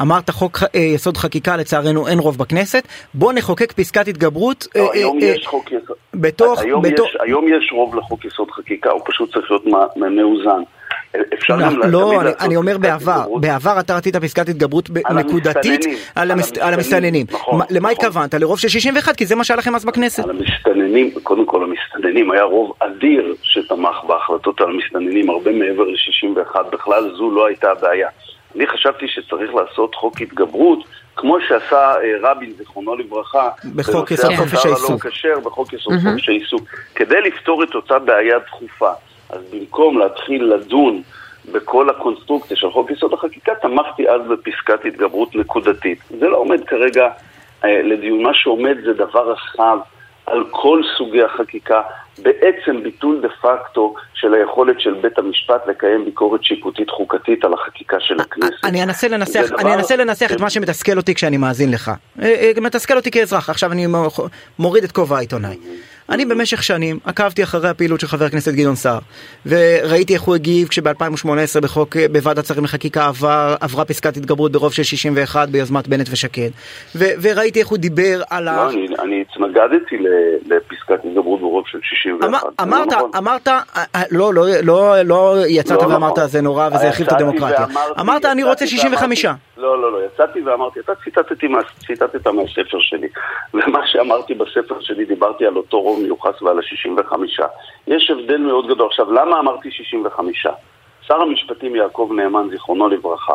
אמרת 0.00 0.30
חוק 0.30 0.58
אה, 0.74 0.80
יסוד 0.80 1.16
חקיקה, 1.16 1.56
לצערנו 1.56 2.08
אין 2.08 2.18
רוב 2.18 2.38
בכנסת, 2.38 2.88
בוא 3.14 3.32
נחוקק 3.32 3.72
פסקת 3.72 4.08
התגברות. 4.08 4.66
לא, 4.76 4.80
אה, 4.80 4.88
היום 4.92 5.18
אה, 5.22 5.26
יש 5.26 5.44
אה, 5.44 5.50
חוק 5.50 5.72
יסוד. 5.72 5.96
בתוך... 6.14 6.60
היום, 6.60 6.82
בתוך... 6.82 7.08
יש, 7.08 7.16
היום 7.20 7.48
יש 7.48 7.72
רוב 7.72 7.96
לחוק 7.96 8.24
יסוד 8.24 8.50
חקיקה, 8.50 8.90
הוא 8.90 9.02
פשוט 9.04 9.32
צריך 9.32 9.50
להיות 9.50 9.66
מאוזן. 9.96 10.62
אפשר 11.34 11.56
לא, 11.56 11.62
גם 11.64 11.90
לא, 11.90 12.20
אני, 12.20 12.30
אני 12.40 12.56
אומר 12.56 12.78
בעבר, 12.78 13.24
בעבר 13.40 13.80
אתה 13.80 13.96
רצית 13.96 14.16
פסקת 14.16 14.48
התגברות 14.48 14.90
נקודתית 15.14 15.84
על, 16.14 16.30
המס, 16.30 16.52
על 16.58 16.74
המסתננים. 16.74 17.26
נכון, 17.30 17.60
למה 17.70 17.90
נכון. 17.92 18.06
התכוונת? 18.06 18.34
לרוב 18.34 18.58
של 18.58 18.68
61? 18.68 19.16
כי 19.16 19.26
זה 19.26 19.34
מה 19.34 19.44
שהיה 19.44 19.58
לכם 19.58 19.74
אז 19.74 19.84
בכנסת. 19.84 20.24
על 20.24 20.30
המסתננים, 20.30 21.10
קודם 21.22 21.46
כל 21.46 21.64
המסתננים, 21.64 22.30
היה 22.30 22.42
רוב 22.42 22.72
אדיר 22.78 23.34
שתמך 23.42 23.96
בהחלטות 24.06 24.60
על 24.60 24.70
המסתננים, 24.70 25.30
הרבה 25.30 25.52
מעבר 25.52 25.84
ל-61, 25.84 26.62
בכלל 26.72 27.10
זו 27.16 27.30
לא 27.30 27.46
הייתה 27.46 27.70
הבעיה. 27.70 28.08
אני 28.56 28.66
חשבתי 28.66 29.08
שצריך 29.08 29.54
לעשות 29.54 29.94
חוק 29.94 30.20
התגברות, 30.20 30.78
כמו 31.16 31.36
שעשה 31.48 31.76
אה, 31.76 32.30
רבין, 32.30 32.52
זיכרונו 32.58 32.96
לברכה, 32.96 33.48
בחוק 33.76 34.10
יסוד 34.10 34.32
חופש 34.36 34.66
העיסוק. 34.66 35.06
בחוק 35.44 35.72
יסוד 35.72 35.94
חופש 36.04 36.28
העיסוק, 36.28 36.62
כדי 36.94 37.20
לפתור 37.20 37.64
את 37.64 37.74
אותה 37.74 37.98
בעיה 37.98 38.38
דחופה. 38.38 38.90
אז 39.32 39.40
במקום 39.52 39.98
להתחיל 39.98 40.44
לדון 40.44 41.02
בכל 41.52 41.90
הקונסטרוקציה 41.90 42.56
של 42.56 42.70
חוק 42.70 42.90
יסוד 42.90 43.12
החקיקה, 43.12 43.52
תמכתי 43.62 44.08
אז 44.08 44.20
בפסקת 44.30 44.84
התגברות 44.84 45.34
נקודתית. 45.34 45.98
זה 46.20 46.28
לא 46.28 46.36
עומד 46.36 46.64
כרגע 46.64 47.08
אה, 47.64 47.82
לדיון. 47.82 48.22
מה 48.22 48.34
שעומד 48.34 48.76
זה 48.84 48.92
דבר 48.92 49.32
רחב 49.32 49.78
על 50.26 50.44
כל 50.50 50.82
סוגי 50.98 51.22
החקיקה, 51.22 51.80
בעצם 52.22 52.82
ביטול 52.82 53.20
דה 53.22 53.28
פקטו 53.28 53.94
של 54.14 54.34
היכולת 54.34 54.80
של 54.80 54.94
בית 54.94 55.18
המשפט 55.18 55.66
לקיים 55.66 56.04
ביקורת 56.04 56.44
שיפוטית 56.44 56.90
חוקתית 56.90 57.44
על 57.44 57.54
החקיקה 57.54 57.96
של 58.00 58.20
הכנסת. 58.20 58.64
אני 58.64 58.82
אנסה 58.82 59.08
לנסח, 59.08 59.50
אני 59.58 59.74
אנסה 59.74 59.96
לנסח 59.96 60.32
את 60.32 60.40
מה 60.40 60.50
שמתסכל 60.50 60.96
אותי 60.96 61.14
כשאני 61.14 61.36
מאזין 61.36 61.70
לך. 61.70 61.90
אה, 62.22 62.26
אה, 62.26 62.60
מתסכל 62.60 62.96
אותי 62.96 63.10
כאזרח, 63.10 63.50
עכשיו 63.50 63.72
אני 63.72 63.86
מוריד 64.58 64.84
את 64.84 64.92
כובע 64.92 65.16
העיתונאי. 65.16 65.56
אני 66.10 66.24
במשך 66.24 66.62
שנים 66.62 66.98
עקבתי 67.04 67.42
אחרי 67.42 67.68
הפעילות 67.68 68.00
של 68.00 68.06
חבר 68.06 68.24
הכנסת 68.24 68.52
גדעון 68.54 68.74
סער 68.74 68.98
וראיתי 69.46 70.14
איך 70.14 70.22
הוא 70.22 70.34
הגיב 70.34 70.68
כשב-2018 70.68 71.60
בחוק 71.62 71.96
בוועדת 72.12 72.46
שרים 72.46 72.64
לחקיקה 72.64 73.06
עבר, 73.06 73.56
עברה 73.60 73.84
פסקת 73.84 74.16
התגברות 74.16 74.52
ברוב 74.52 74.72
של 74.72 74.82
61 74.82 75.48
ביוזמת 75.48 75.88
בנט 75.88 76.08
ושקד 76.10 76.50
ו- 76.94 77.04
וראיתי 77.22 77.60
איך 77.60 77.68
הוא 77.68 77.78
דיבר 77.78 78.22
על 78.30 78.44
לא, 78.44 78.50
ה... 78.50 78.68
אני, 78.68 78.86
אני 78.98 79.24
התמגדתי 79.64 79.96
לפסקת 80.46 81.04
התגברות 81.04 81.40
ברוב 81.40 81.64
של 81.66 81.78
61. 81.82 82.24
אמר, 82.24 82.38
אמרת, 82.62 82.92
נכון. 82.92 83.10
אמרת, 83.16 83.48
אה, 83.48 83.60
אה, 83.94 84.02
לא, 84.10 84.34
לא, 84.34 84.44
לא, 84.62 85.02
לא 85.02 85.36
יצאת 85.48 85.82
לא 85.82 85.86
ואמרת 85.88 86.12
נכון. 86.12 86.26
זה 86.26 86.40
נורא 86.40 86.68
וזה 86.74 86.86
הרחיב 86.86 87.06
את 87.06 87.12
הדמוקרטיה. 87.12 87.66
אמרת 88.00 88.24
אני 88.24 88.44
רוצה 88.44 88.66
65. 88.66 89.24
לא, 89.24 89.34
לא, 89.82 89.92
לא, 89.92 89.98
יצאתי 90.06 90.42
ואמרתי, 90.42 90.80
אתה 90.80 90.92
ציטטת 91.86 92.26
מהספר 92.26 92.78
שלי 92.80 93.08
ומה 93.54 93.86
שאמרתי 93.86 94.34
בספר 94.34 94.80
שלי 94.80 95.04
דיברתי 95.04 95.46
על 95.46 95.56
אותו 95.56 95.80
רוב 95.80 96.02
מיוחס 96.02 96.42
ועל 96.42 96.58
ה-65. 96.58 97.12
יש 97.86 98.10
הבדל 98.10 98.38
מאוד 98.38 98.68
גדול. 98.68 98.86
עכשיו, 98.86 99.12
למה 99.12 99.40
אמרתי 99.40 99.70
65? 99.70 100.46
שר 101.06 101.22
המשפטים 101.22 101.76
יעקב 101.76 102.10
נאמן, 102.16 102.48
זיכרונו 102.50 102.88
לברכה, 102.88 103.34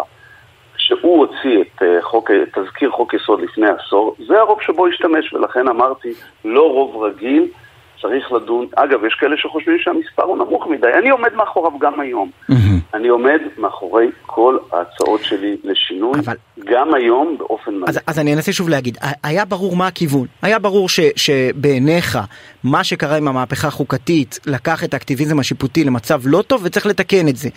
כשהוא 0.85 1.17
הוציא 1.17 1.61
את 1.61 1.81
uh, 1.81 1.85
חוק, 2.01 2.31
תזכיר 2.31 2.91
חוק 2.91 3.13
יסוד 3.13 3.41
לפני 3.41 3.67
עשור, 3.69 4.15
זה 4.27 4.39
הרוב 4.39 4.61
שבו 4.61 4.87
השתמש, 4.87 5.33
ולכן 5.33 5.67
אמרתי, 5.67 6.13
לא 6.45 6.71
רוב 6.71 7.03
רגיל, 7.03 7.47
צריך 8.01 8.31
לדון, 8.31 8.65
אגב, 8.75 9.05
יש 9.05 9.13
כאלה 9.13 9.37
שחושבים 9.37 9.77
שהמספר 9.79 10.23
הוא 10.23 10.37
נמוך 10.37 10.67
מדי, 10.67 10.87
אני 10.99 11.09
עומד 11.09 11.33
מאחוריו 11.35 11.79
גם 11.79 11.99
היום. 11.99 12.29
אני 12.93 13.07
עומד 13.07 13.39
מאחורי 13.57 14.07
כל 14.25 14.57
ההצעות 14.71 15.23
שלי 15.23 15.57
לשינוי, 15.63 16.19
אבל... 16.25 16.35
גם 16.63 16.93
היום 16.93 17.35
באופן 17.39 17.75
מלא. 17.75 17.85
אז, 17.87 17.99
אז 18.07 18.19
אני 18.19 18.33
אנסה 18.33 18.53
שוב 18.53 18.69
להגיד, 18.69 18.97
היה 19.23 19.45
ברור 19.45 19.75
מה 19.75 19.87
הכיוון, 19.87 20.27
היה 20.41 20.59
ברור 20.59 20.89
ש, 20.89 20.99
שבעיניך 21.15 22.17
מה 22.65 22.83
שקרה 22.83 23.17
עם 23.17 23.27
המהפכה 23.27 23.67
החוקתית 23.67 24.39
לקח 24.45 24.83
את 24.83 24.93
האקטיביזם 24.93 25.39
השיפוטי 25.39 25.83
למצב 25.83 26.21
לא 26.25 26.41
טוב 26.41 26.61
וצריך 26.63 26.85
לתקן 26.85 27.27
את 27.27 27.35
זה. 27.37 27.49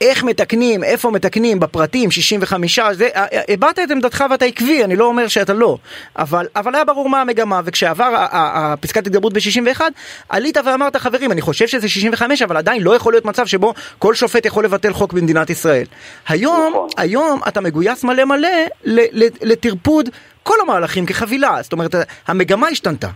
איך 0.00 0.24
מתקנים, 0.24 0.84
איפה 0.84 1.10
מתקנים, 1.10 1.60
בפרטים, 1.60 2.10
65, 2.10 2.78
זה, 2.92 3.08
הבעת 3.48 3.78
את 3.78 3.90
עמדתך 3.90 4.24
ואתה 4.30 4.44
עקבי, 4.44 4.84
אני 4.84 4.96
לא 4.96 5.04
אומר 5.04 5.28
שאתה 5.28 5.52
לא, 5.52 5.78
אבל, 6.18 6.46
אבל 6.56 6.74
היה 6.74 6.84
ברור 6.84 7.08
מה 7.08 7.20
המגמה, 7.20 7.60
וכשעבר 7.64 8.26
הפסקת 8.32 9.06
התגברות 9.06 9.32
ב-61, 9.32 9.80
עלית 10.28 10.56
ואמרת, 10.64 10.96
חברים, 10.96 11.32
אני 11.32 11.40
חושב 11.40 11.66
שזה 11.66 11.88
65, 11.88 12.42
אבל 12.42 12.56
עדיין 12.56 12.82
לא 12.82 12.96
יכול 12.96 13.12
להיות 13.12 13.24
מצב 13.24 13.46
שבו 13.46 13.74
כל 13.98 14.14
שופט 14.14 14.46
יכול 14.46 14.64
לבטל 14.64 14.92
חוק 14.92 15.12
במדינת 15.12 15.50
ישראל. 15.50 15.86
היום, 16.28 16.70
נכון. 16.70 16.88
היום 16.96 17.40
אתה 17.48 17.60
מגויס 17.60 18.04
מלא 18.04 18.24
מלא 18.24 18.48
לטרפוד 19.42 20.08
כל 20.42 20.56
המהלכים 20.62 21.06
כחבילה, 21.06 21.58
זאת 21.62 21.72
אומרת, 21.72 21.94
המגמה 22.26 22.68
השתנתה. 22.68 23.08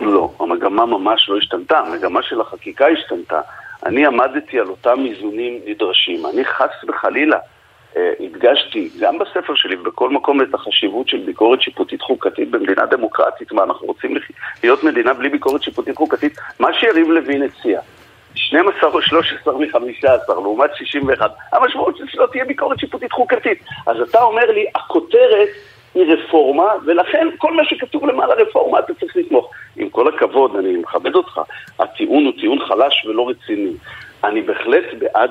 לא, 0.00 0.30
המגמה 0.40 0.86
ממש 0.86 1.28
לא 1.28 1.38
השתנתה, 1.38 1.78
המגמה 1.78 2.22
של 2.22 2.40
החקיקה 2.40 2.86
השתנתה. 2.86 3.40
אני 3.86 4.06
עמדתי 4.06 4.60
על 4.60 4.68
אותם 4.68 4.98
איזונים 5.06 5.60
נדרשים. 5.66 6.26
אני 6.26 6.44
חס 6.44 6.84
וחלילה 6.88 7.38
אה, 7.96 8.12
הדגשתי 8.20 8.90
גם 9.00 9.18
בספר 9.18 9.54
שלי 9.54 9.76
ובכל 9.76 10.10
מקום 10.10 10.42
את 10.42 10.54
החשיבות 10.54 11.08
של 11.08 11.18
ביקורת 11.18 11.62
שיפוטית 11.62 12.02
חוקתית 12.02 12.50
במדינה 12.50 12.86
דמוקרטית. 12.86 13.52
מה, 13.52 13.62
אנחנו 13.62 13.86
רוצים 13.86 14.16
להיות 14.62 14.84
מדינה 14.84 15.14
בלי 15.14 15.28
ביקורת 15.28 15.62
שיפוטית 15.62 15.96
חוקתית? 15.96 16.38
מה 16.60 16.68
שיריב 16.74 17.10
לוין 17.10 17.42
הציע. 17.42 17.80
12 18.34 18.90
או 18.90 19.02
13 19.02 19.58
מ-15 19.58 20.08
לעומת 20.28 20.70
61, 20.76 21.30
המשמעות 21.52 21.96
של 21.96 22.04
שלא 22.08 22.26
תהיה 22.32 22.44
ביקורת 22.44 22.78
שיפוטית 22.78 23.12
חוקתית. 23.12 23.64
אז 23.86 23.96
אתה 24.00 24.22
אומר 24.22 24.50
לי, 24.50 24.66
הכותרת 24.74 25.48
היא 25.94 26.04
רפורמה, 26.12 26.64
ולכן 26.86 27.28
כל 27.38 27.54
מה 27.54 27.64
שכתוב 27.64 28.06
למעלה 28.06 28.34
רפורמה 28.34 28.78
אתה 28.78 28.94
צריך 28.94 29.16
לתמוך. 29.16 29.50
עם 29.76 29.88
כל 29.90 30.14
הכבוד, 30.14 30.56
אני 30.56 30.76
מכבד 30.76 31.14
אותך, 31.14 31.40
הטיעון 31.78 32.24
הוא 32.24 32.32
טיעון 32.40 32.58
חלש 32.66 33.06
ולא 33.06 33.28
רציני. 33.28 33.72
אני 34.24 34.42
בהחלט 34.42 34.84
בעד 34.98 35.30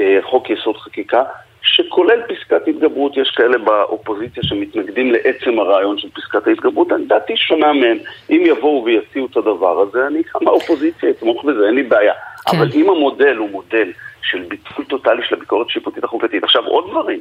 אה, 0.00 0.18
חוק 0.22 0.50
יסוד 0.50 0.76
חקיקה, 0.76 1.22
שכולל 1.62 2.20
פסקת 2.22 2.68
התגברות, 2.68 3.16
יש 3.16 3.30
כאלה 3.30 3.58
באופוזיציה 3.58 4.42
שמתנגדים 4.42 5.12
לעצם 5.12 5.58
הרעיון 5.58 5.98
של 5.98 6.08
פסקת 6.10 6.46
ההתגברות, 6.46 6.88
דעתי 7.06 7.36
שונה 7.36 7.72
מהם. 7.72 7.98
אם 8.30 8.42
יבואו 8.46 8.84
ויציעו 8.84 9.26
את 9.26 9.36
הדבר 9.36 9.80
הזה, 9.80 10.06
אני 10.06 10.22
גם 10.34 10.44
באופוזיציה 10.44 11.10
אתמוך 11.10 11.44
בזה, 11.44 11.66
אין 11.66 11.74
לי 11.74 11.82
בעיה. 11.82 12.12
כן. 12.50 12.56
אבל 12.56 12.68
אם 12.74 12.90
המודל 12.90 13.36
הוא 13.36 13.50
מודל 13.50 13.92
של 14.22 14.42
ביטול 14.48 14.84
טוטאלי 14.84 15.22
של 15.28 15.34
הביקורת 15.34 15.66
השיפוטית 15.66 16.04
החוקתית, 16.04 16.44
עכשיו 16.44 16.64
עוד 16.66 16.90
דברים. 16.90 17.20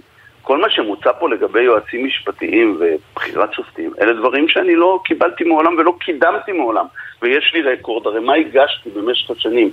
כל 0.49 0.57
מה 0.57 0.69
שמוצע 0.69 1.11
פה 1.19 1.29
לגבי 1.29 1.61
יועצים 1.61 2.05
משפטיים 2.05 2.77
ובחירת 2.79 3.53
שופטים, 3.53 3.91
אלה 4.01 4.13
דברים 4.13 4.47
שאני 4.47 4.75
לא 4.75 4.99
קיבלתי 5.05 5.43
מעולם 5.43 5.75
ולא 5.77 5.93
קידמתי 5.99 6.51
מעולם. 6.51 6.85
ויש 7.21 7.51
לי 7.53 7.61
רקורד, 7.61 8.07
הרי 8.07 8.19
מה 8.19 8.33
הגשתי 8.33 8.89
במשך 8.89 9.31
השנים? 9.31 9.69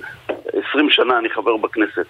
20 0.71 0.90
שנה 0.90 1.18
אני 1.18 1.28
חבר 1.28 1.56
בכנסת. 1.56 2.06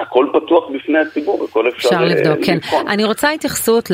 הכל 0.00 0.26
פתוח 0.32 0.64
בפני 0.74 0.98
הציבור, 0.98 1.46
הכל 1.50 1.68
אפשר 1.68 1.88
אפשר 1.88 2.04
לבדוק, 2.04 2.44
כן. 2.44 2.58
אני 2.88 3.04
רוצה 3.04 3.30
התייחסות 3.30 3.90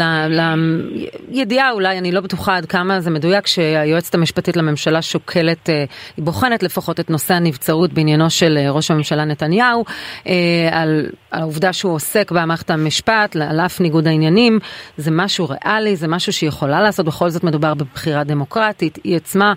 לידיעה 1.29 1.71
אולי, 1.71 1.99
אני 1.99 2.13
לא 2.13 2.21
בטוחה 2.21 2.57
עד 2.57 2.67
כמה 2.67 3.01
זה 3.01 3.11
מדויק, 3.11 3.47
שהיועצת 3.47 4.15
המשפטית 4.15 4.57
לממשלה 4.57 5.03
שוקלת, 5.03 5.71
אה, 5.71 5.85
היא 6.17 6.25
בוחנת 6.25 6.63
לפחות 6.63 7.01
את 7.01 7.11
נושא 7.11 7.35
הנבצרות 7.35 7.93
בעניינו 7.93 8.31
של 8.31 8.59
אה, 8.59 8.71
ראש 8.71 8.91
הממשלה 8.91 9.25
נתניהו, 9.25 9.85
אה, 10.27 10.33
על 10.73 11.07
העובדה 11.33 11.73
שהוא 11.73 11.95
עוסק 11.95 12.31
במערכת 12.33 12.71
המשפט, 12.71 13.37
על 13.37 13.61
אף 13.61 13.81
ניגוד 13.81 14.07
העניינים, 14.07 14.59
זה 14.97 15.11
משהו 15.11 15.49
ריאלי, 15.49 15.97
זה 15.97 16.09
משהו 16.09 16.33
שהיא 16.33 16.49
יכולה 16.49 16.81
לעשות, 16.81 17.07
בכל 17.07 17.29
זאת 17.29 17.45
מדובר 17.45 17.75
בבחירה 17.75 18.25
דמוקרטית, 18.25 18.99
היא 19.05 19.17
עצמה 19.17 19.53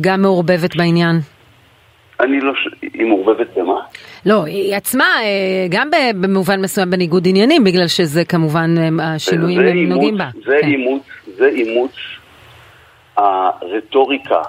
גם 0.00 0.22
מעורבבת 0.22 0.76
בעניין. 0.76 1.20
אני 2.20 2.40
לא... 2.40 2.52
היא 2.82 3.06
מעורבבת 3.06 3.46
במה? 3.56 3.80
לא, 4.26 4.44
היא 4.44 4.74
עצמה 4.74 5.04
אה, 5.22 5.66
גם 5.70 5.90
במובן 6.20 6.60
מסוים 6.60 6.90
בניגוד 6.90 7.28
עניינים, 7.28 7.64
בגלל 7.64 7.88
שזה 7.88 8.24
כמובן 8.24 8.74
אה, 8.78 9.14
השינויים 9.14 9.60
הם 9.60 9.88
נוגעים 9.88 10.18
בה. 10.18 10.28
זה 10.44 10.58
כן. 10.62 10.68
אימוץ, 10.68 11.02
זה 11.36 11.48
אימוץ 11.48 11.92
הרטוריקה 13.16 14.42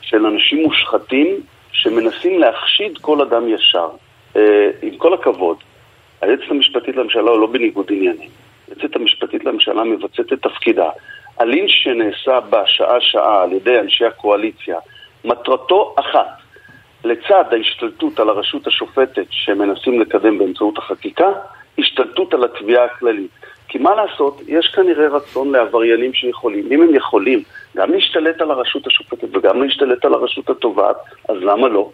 של 0.00 0.26
אנשים 0.26 0.62
מושחתים 0.62 1.26
שמנסים 1.72 2.38
להחשיד 2.38 2.98
כל 3.00 3.20
אדם 3.20 3.48
ישר. 3.48 3.88
אה, 4.36 4.70
עם 4.82 4.96
כל 4.96 5.14
הכבוד, 5.14 5.56
היועצת 6.20 6.50
המשפטית 6.50 6.96
לממשלה 6.96 7.30
הוא 7.30 7.40
לא 7.40 7.46
בניגוד 7.46 7.86
עניינים. 7.90 8.28
היועצת 8.68 8.96
המשפטית 8.96 9.44
לממשלה 9.44 9.84
מבצעת 9.84 10.32
את 10.32 10.42
תפקידה. 10.42 10.90
הלינץ' 11.38 11.70
שנעשה 11.70 12.40
בה 12.40 12.62
שעה-שעה 12.66 13.42
על 13.42 13.52
ידי 13.52 13.78
אנשי 13.78 14.04
הקואליציה, 14.04 14.78
מטרתו 15.24 15.94
אחת, 15.98 16.39
לצד 17.04 17.44
ההשתלטות 17.52 18.20
על 18.20 18.28
הרשות 18.28 18.66
השופטת 18.66 19.26
שמנסים 19.30 20.00
לקדם 20.00 20.38
באמצעות 20.38 20.78
החקיקה, 20.78 21.28
השתלטות 21.78 22.34
על 22.34 22.44
התביעה 22.44 22.84
הכללית. 22.84 23.30
כי 23.68 23.78
מה 23.78 23.94
לעשות, 23.94 24.40
יש 24.48 24.72
כנראה 24.74 25.08
רצון 25.08 25.52
לעבריינים 25.52 26.14
שיכולים. 26.14 26.66
אם 26.70 26.82
הם 26.82 26.94
יכולים 26.94 27.42
גם 27.76 27.90
להשתלט 27.90 28.40
על 28.40 28.50
הרשות 28.50 28.86
השופטת 28.86 29.36
וגם 29.36 29.62
להשתלט 29.62 30.04
על 30.04 30.14
הרשות 30.14 30.50
התובעת, 30.50 30.96
אז 31.28 31.36
למה 31.40 31.68
לא? 31.68 31.90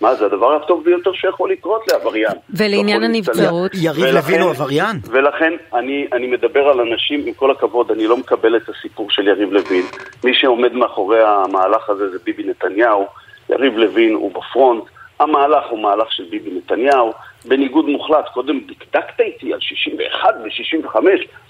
מה, 0.00 0.14
זה 0.14 0.26
הדבר 0.26 0.56
הטוב 0.56 0.84
ביותר 0.84 1.12
שיכול 1.12 1.52
לקרות 1.52 1.92
לעבריין. 1.92 2.36
ולעניין 2.50 3.02
הנבצרות? 3.02 3.70
יריב 3.74 4.04
לוין 4.04 4.40
הוא 4.40 4.50
עבריין? 4.50 4.96
ולכן 5.10 5.52
אני, 5.74 6.06
אני 6.12 6.26
מדבר 6.26 6.60
על 6.60 6.80
אנשים, 6.80 7.26
עם 7.26 7.34
כל 7.34 7.50
הכבוד, 7.50 7.90
אני 7.90 8.06
לא 8.06 8.16
מקבל 8.16 8.56
את 8.56 8.68
הסיפור 8.68 9.10
של 9.10 9.28
יריב 9.28 9.52
לוין. 9.52 9.84
מי 10.24 10.34
שעומד 10.34 10.72
מאחורי 10.72 11.20
המהלך 11.22 11.90
הזה 11.90 12.10
זה 12.10 12.18
ביבי 12.24 12.44
נתניהו. 12.44 13.06
יריב 13.50 13.76
לוין 13.78 14.14
הוא 14.14 14.32
בפרונט. 14.34 14.84
המהלך 15.20 15.64
הוא 15.70 15.78
מהלך 15.82 16.12
של 16.12 16.24
ביבי 16.30 16.50
נתניהו, 16.50 17.12
בניגוד 17.44 17.88
מוחלט, 17.88 18.24
קודם 18.34 18.60
דקדקת 18.60 19.20
איתי 19.20 19.52
על 19.52 19.60
61 19.60 20.28
ו-65, 20.44 20.96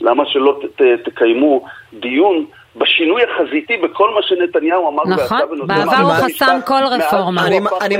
למה 0.00 0.24
שלא 0.26 0.60
ת, 0.62 0.82
ת, 0.82 1.08
תקיימו 1.08 1.64
דיון 1.92 2.46
בשינוי 2.76 3.22
החזיתי 3.22 3.76
בכל 3.76 4.10
מה 4.14 4.20
שנתניהו 4.22 4.88
אמר 4.88 5.02
נכון, 5.06 5.38
בעבר 5.66 5.96
הוא 5.96 6.12
חסם 6.12 6.58
כל 6.66 6.82
רפורמה. 6.90 7.46
אני 7.80 7.98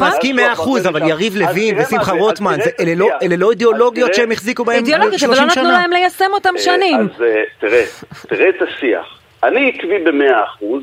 מסכים 0.00 0.36
מאה 0.36 0.52
אחוז, 0.52 0.86
אבל 0.86 1.08
יריב 1.08 1.36
לוין 1.36 1.78
ושמחה 1.78 2.12
רוטמן, 2.12 2.56
לא- 2.96 3.08
אלה 3.22 3.36
לא 3.36 3.50
אידיאולוגיות 3.50 4.14
שהם 4.14 4.30
החזיקו 4.30 4.64
בהם 4.64 4.84
30 4.86 4.94
שנה. 4.94 5.04
אידיאולוגיות, 5.04 5.38
אבל 5.38 5.46
לא 5.46 5.50
נתנו 5.50 5.70
להם 5.70 5.90
ליישם 5.90 6.30
אותם 6.32 6.54
אה, 6.56 6.60
שנים. 6.60 7.00
אז 7.00 7.22
אה, 7.22 7.42
תראה, 7.60 7.84
תראה 8.28 8.48
את 8.48 8.62
השיח. 8.62 9.18
אני 9.44 9.68
עקבי 9.68 9.98
במאה 9.98 10.44
אחוז, 10.44 10.82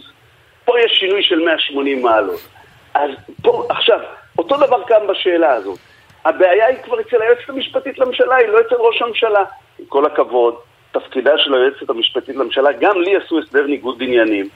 פה 0.69 0.79
יש 0.79 0.91
שינוי 0.99 1.23
של 1.23 1.39
180 1.39 2.01
מעלות. 2.01 2.39
אז 2.93 3.09
פה, 3.41 3.65
עכשיו, 3.69 3.99
אותו 4.37 4.57
דבר 4.57 4.83
כאן 4.83 5.07
בשאלה 5.07 5.53
הזאת. 5.53 5.79
הבעיה 6.25 6.65
היא 6.67 6.77
כבר 6.83 7.01
אצל 7.01 7.21
היועצת 7.21 7.49
המשפטית 7.49 7.99
לממשלה, 7.99 8.35
היא 8.35 8.47
לא 8.47 8.59
אצל 8.59 8.75
ראש 8.75 9.01
הממשלה. 9.01 9.43
עם 9.79 9.85
כל 9.85 10.05
הכבוד, 10.05 10.55
תפקידה 10.91 11.37
של 11.37 11.53
היועצת 11.53 11.89
המשפטית 11.89 12.35
לממשלה, 12.35 12.71
גם 12.71 13.01
לי 13.01 13.15
עשו 13.15 13.39
הסדר 13.39 13.67
ניגוד 13.67 14.03
עניינים. 14.03 14.49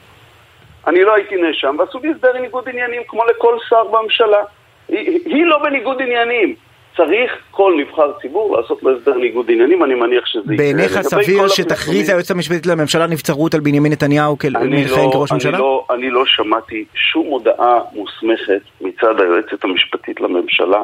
אני 0.88 1.04
לא 1.04 1.16
הייתי 1.16 1.36
נאשם, 1.36 1.76
ועשו 1.80 2.00
לי 2.00 2.12
הסדר 2.12 2.40
ניגוד 2.40 2.70
עניינים 2.70 3.02
כמו 3.08 3.26
לכל 3.26 3.58
שר 3.70 3.84
בממשלה. 3.84 4.44
היא, 4.88 5.20
היא 5.26 5.46
לא 5.46 5.58
בניגוד 5.58 6.02
עניינים. 6.02 6.56
צריך 6.98 7.32
כל 7.52 7.74
נבחר 7.80 8.12
ציבור 8.22 8.58
לעשות 8.58 8.84
לו 8.84 8.98
הסדר 8.98 9.18
ניגוד 9.18 9.52
עניינים, 9.52 9.84
אני 9.84 9.96
מניח 9.96 10.26
שזה 10.26 10.54
יקרה. 10.54 10.58
בעיניך 10.58 11.02
סביר 11.02 11.48
שתכריז 11.48 12.10
היועצת 12.10 12.32
המשפטית 12.32 12.66
לממשלה 12.66 13.08
נבצרות 13.08 13.54
על 13.54 13.60
בנימין 13.60 13.92
נתניהו 13.92 14.34
מכהן 14.34 14.54
לא, 15.06 15.12
כראש 15.14 15.32
ממשלה? 15.32 15.58
לא, 15.58 15.86
אני 15.90 16.10
לא 16.10 16.26
שמעתי 16.26 16.86
שום 16.94 17.28
הודעה 17.28 17.80
מוסמכת 17.94 18.62
מצד 18.82 19.22
היועצת 19.22 19.64
המשפטית 19.64 20.22
לממשלה, 20.22 20.84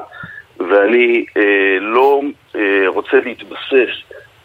ואני 0.59 1.25
אה, 1.37 1.79
לא 1.79 2.21
אה, 2.55 2.87
רוצה 2.87 3.17
להתבסס 3.25 3.93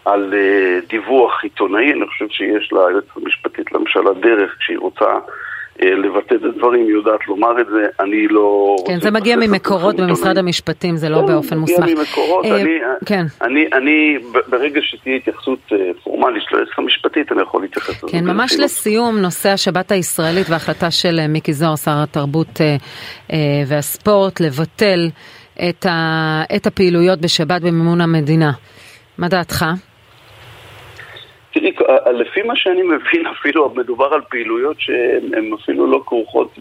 על 0.04 0.34
אה, 0.34 0.78
דיווח 0.88 1.44
עיתונאי, 1.44 1.92
אני 1.92 2.06
חושב 2.06 2.28
שיש 2.28 2.72
ליועצת 2.72 3.16
המשפטית 3.16 3.72
לממשלה 3.72 4.14
דרך 4.20 4.56
כשהיא 4.58 4.78
רוצה 4.78 5.06
לבטא 5.82 6.34
את 6.34 6.44
הדברים, 6.44 6.86
היא 6.86 6.92
יודעת 6.92 7.28
לומר 7.28 7.60
את 7.60 7.66
זה, 7.66 7.86
אני 8.00 8.28
לא... 8.28 8.76
כן, 8.86 9.00
זה 9.00 9.10
מגיע 9.10 9.36
ממקורות 9.36 9.96
במשרד 9.96 10.38
המשפטים, 10.38 10.96
זה 10.96 11.08
לא 11.08 11.18
כן, 11.18 11.26
באופן 11.26 11.58
מוסמך. 11.58 11.76
זה 11.76 11.82
מגיע 11.82 11.94
ממקורות, 11.94 12.44
אה, 12.44 12.60
אני, 12.60 12.70
כן. 13.06 13.24
אני, 13.42 13.64
אני, 13.72 14.18
ברגע 14.48 14.80
שתהיה 14.82 15.16
התייחסות 15.16 15.72
פורמלית 16.04 16.42
של 16.48 16.56
היועצת 16.56 16.78
המשפטית, 16.78 17.32
אני 17.32 17.42
יכול 17.42 17.62
להתייחס 17.62 18.04
לזה. 18.04 18.12
כן, 18.12 18.24
ממש 18.24 18.56
לסיום, 18.58 19.18
נושא 19.18 19.48
השבת 19.48 19.92
הישראלית 19.92 20.50
וההחלטה 20.50 20.90
של 20.90 21.26
מיקי 21.26 21.52
זוהר, 21.52 21.76
שר 21.76 22.02
התרבות 22.02 22.60
והספורט, 23.66 24.40
לבטל 24.40 25.08
את 26.56 26.66
הפעילויות 26.66 27.20
בשבת 27.20 27.62
במימון 27.62 28.00
המדינה. 28.00 28.52
מה 29.18 29.28
דעתך? 29.28 29.64
תראי, 31.54 31.72
לפי 32.12 32.42
מה 32.42 32.56
שאני 32.56 32.82
מבין, 32.82 33.26
אפילו 33.38 33.72
מדובר 33.76 34.14
על 34.14 34.20
פעילויות 34.28 34.76
שהן 34.80 35.52
אפילו 35.62 35.86
לא 35.86 36.02
כרוכות 36.06 36.58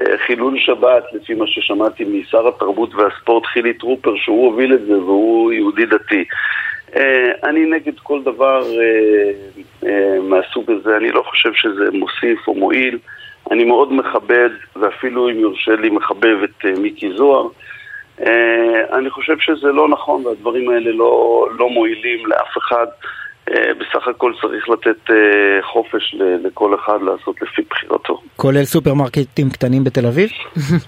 בחילול 0.00 0.58
שבת, 0.58 1.04
לפי 1.12 1.34
מה 1.34 1.46
ששמעתי 1.46 2.04
משר 2.04 2.48
התרבות 2.48 2.94
והספורט 2.94 3.46
חילי 3.46 3.74
טרופר, 3.74 4.16
שהוא 4.16 4.46
הוביל 4.46 4.74
את 4.74 4.86
זה 4.86 4.98
והוא 4.98 5.52
יהודי 5.52 5.86
דתי. 5.86 6.24
אה, 6.96 7.30
אני 7.44 7.66
נגד 7.66 7.98
כל 8.02 8.22
דבר 8.22 8.62
אה, 8.62 9.30
אה, 9.88 10.20
מהסוג 10.20 10.70
הזה, 10.70 10.96
אני 10.96 11.12
לא 11.12 11.22
חושב 11.22 11.52
שזה 11.54 11.90
מוסיף 11.92 12.48
או 12.48 12.54
מועיל. 12.54 12.98
אני 13.50 13.64
מאוד 13.64 13.92
מכבד, 13.92 14.50
ואפילו 14.76 15.30
אם 15.30 15.36
יורשה 15.40 15.76
לי, 15.76 15.90
מחבב 15.90 16.42
את 16.44 16.64
מיקי 16.78 17.10
זוהר. 17.16 17.48
אני 18.92 19.10
חושב 19.10 19.38
שזה 19.38 19.68
לא 19.68 19.88
נכון, 19.88 20.26
והדברים 20.26 20.70
האלה 20.70 20.92
לא, 20.92 21.46
לא 21.58 21.70
מועילים 21.70 22.26
לאף 22.26 22.58
אחד. 22.58 22.86
אה, 23.50 23.74
בסך 23.74 24.08
הכל 24.08 24.32
צריך 24.40 24.68
לתת 24.68 25.10
אה, 25.10 25.62
חופש 25.62 26.14
לכל 26.44 26.74
אחד 26.74 26.98
לעשות 27.02 27.42
לפי 27.42 27.62
בחירתו. 27.70 28.22
כולל 28.36 28.64
סופרמרקטים 28.64 29.50
קטנים 29.50 29.84
בתל 29.84 30.06
אביב? 30.06 30.30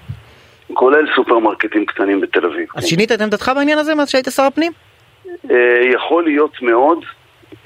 כולל 0.72 1.06
סופרמרקטים 1.16 1.86
קטנים 1.86 2.20
בתל 2.20 2.46
אביב. 2.46 2.68
אז 2.76 2.84
שינית 2.84 3.12
את 3.12 3.20
עמדתך 3.20 3.52
בעניין 3.54 3.78
הזה 3.78 3.94
מאז 3.94 4.10
שהיית 4.10 4.28
שר 4.28 4.42
הפנים? 4.42 4.72
אה, 5.50 5.80
יכול 5.94 6.24
להיות 6.24 6.62
מאוד, 6.62 7.04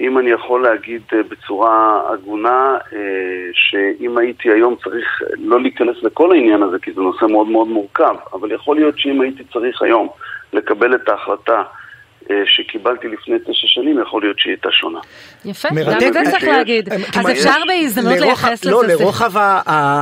אם 0.01 0.17
אני 0.19 0.31
יכול 0.31 0.63
להגיד 0.63 1.01
בצורה 1.29 2.01
הגונה, 2.13 2.77
שאם 3.53 4.17
הייתי 4.17 4.51
היום 4.51 4.75
צריך 4.83 5.21
לא 5.37 5.61
להיכנס 5.61 6.03
לכל 6.03 6.31
העניין 6.31 6.63
הזה, 6.63 6.79
כי 6.81 6.91
זה 6.93 7.01
נושא 7.01 7.25
מאוד 7.25 7.47
מאוד 7.47 7.67
מורכב, 7.67 8.15
אבל 8.33 8.51
יכול 8.51 8.75
להיות 8.75 8.99
שאם 8.99 9.21
הייתי 9.21 9.43
צריך 9.53 9.81
היום 9.81 10.07
לקבל 10.53 10.95
את 10.95 11.09
ההחלטה 11.09 11.63
שקיבלתי 12.45 13.07
לפני 13.07 13.39
תשע 13.39 13.67
שנים, 13.67 14.01
יכול 14.01 14.21
להיות 14.21 14.39
שהיא 14.39 14.51
הייתה 14.51 14.69
שונה. 14.71 14.99
יפה, 15.45 15.69
גם 15.69 16.07
את 16.07 16.13
זה 16.13 16.21
צריך 16.31 16.43
להגיד. 16.43 16.89
אז 16.93 17.31
אפשר 17.31 17.55
בהזדמנות 17.67 18.19
לייחס 18.19 18.65
לא, 18.65 18.83
לזה. 18.83 18.93
לא, 18.93 18.99
לרוחב 18.99 19.31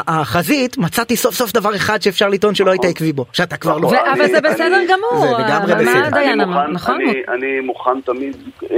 החזית 0.08 0.78
מצאתי 0.78 1.16
סוף 1.16 1.36
סוף 1.36 1.54
דבר 1.54 1.76
אחד 1.76 2.02
שאפשר 2.02 2.30
לטעון 2.30 2.56
שלא 2.56 2.72
היית 2.72 2.86
עקבי 2.86 3.14
בו, 3.14 3.26
שאתה 3.34 3.58
כבר 3.58 3.78
לא. 3.78 3.92
אבל 4.14 4.28
זה 4.28 4.42
בסדר 4.42 4.82
גמור. 4.88 5.26
זה 5.26 5.44
לגמרי 5.44 5.74
בסדר. 5.76 6.36
נכון? 6.72 7.02
אני 7.28 7.60
מוכן 7.60 8.02
תמיד 8.02 8.38
אה, 8.72 8.78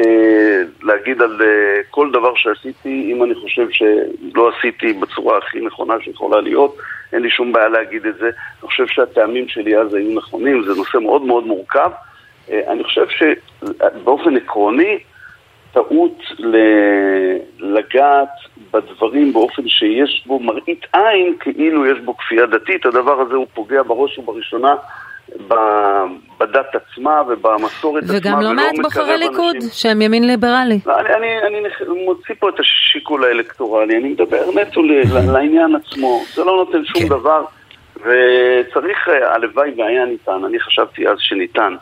להגיד 0.83 1.21
על 1.21 1.41
אה, 1.41 1.81
כל 1.89 2.11
דבר 2.11 2.33
שעשיתי, 2.35 3.11
אם 3.11 3.23
אני 3.23 3.33
חושב 3.35 3.67
שלא 3.71 4.51
עשיתי 4.57 4.93
בצורה 4.93 5.37
הכי 5.37 5.59
נכונה 5.59 5.93
שיכולה 6.03 6.41
להיות. 6.41 6.77
אין 7.13 7.21
לי 7.21 7.29
שום 7.29 7.51
בעיה 7.51 7.69
להגיד 7.69 8.05
את 8.05 8.15
זה. 8.17 8.25
אני 8.25 8.67
חושב 8.67 8.87
שהטעמים 8.87 9.47
שלי 9.47 9.77
אז 9.77 9.93
היו 9.93 10.17
נכונים, 10.17 10.63
זה 10.63 10.73
נושא 10.73 10.97
מאוד 10.97 11.21
מאוד 11.21 11.47
מורכב. 11.47 11.89
אה, 12.51 12.71
אני 12.71 12.83
חושב 12.83 13.05
שבאופן 13.09 14.37
עקרוני, 14.37 14.99
טעות 15.73 16.17
לגעת 17.59 18.29
בדברים 18.73 19.33
באופן 19.33 19.67
שיש 19.67 20.23
בו 20.25 20.39
מראית 20.39 20.85
עין 20.93 21.35
כאילו 21.39 21.85
יש 21.85 21.99
בו 21.99 22.17
כפייה 22.17 22.45
דתית, 22.45 22.85
הדבר 22.85 23.21
הזה 23.21 23.35
הוא 23.35 23.47
פוגע 23.53 23.83
בראש 23.83 24.19
ובראשונה 24.19 24.75
בדת 26.39 26.75
עצמה 26.75 27.21
ובמסורת 27.27 28.03
וגם 28.07 28.15
עצמה. 28.15 28.33
וגם 28.33 28.41
לא 28.41 28.53
מעט 28.53 28.79
בוחרי 28.81 29.17
ליכוד 29.17 29.55
שהם 29.71 30.01
ימין 30.01 30.27
ליברלי. 30.27 30.79
לא, 30.85 30.99
אני, 30.99 31.15
אני, 31.15 31.37
אני 31.47 32.05
מוציא 32.05 32.35
פה 32.39 32.49
את 32.49 32.59
השיקול 32.59 33.23
האלקטורלי, 33.23 33.97
אני 33.97 34.09
מדבר 34.09 34.43
נטו 34.55 34.81
לעניין 35.33 35.75
עצמו, 35.75 36.21
זה 36.33 36.43
לא 36.43 36.55
נותן 36.55 36.85
שום 36.85 37.01
כן. 37.01 37.07
דבר 37.07 37.45
וצריך, 37.95 39.07
הלוואי 39.07 39.71
והיה 39.77 40.05
ניתן, 40.05 40.41
אני 40.45 40.59
חשבתי 40.59 41.07
אז 41.07 41.17
שניתן. 41.19 41.75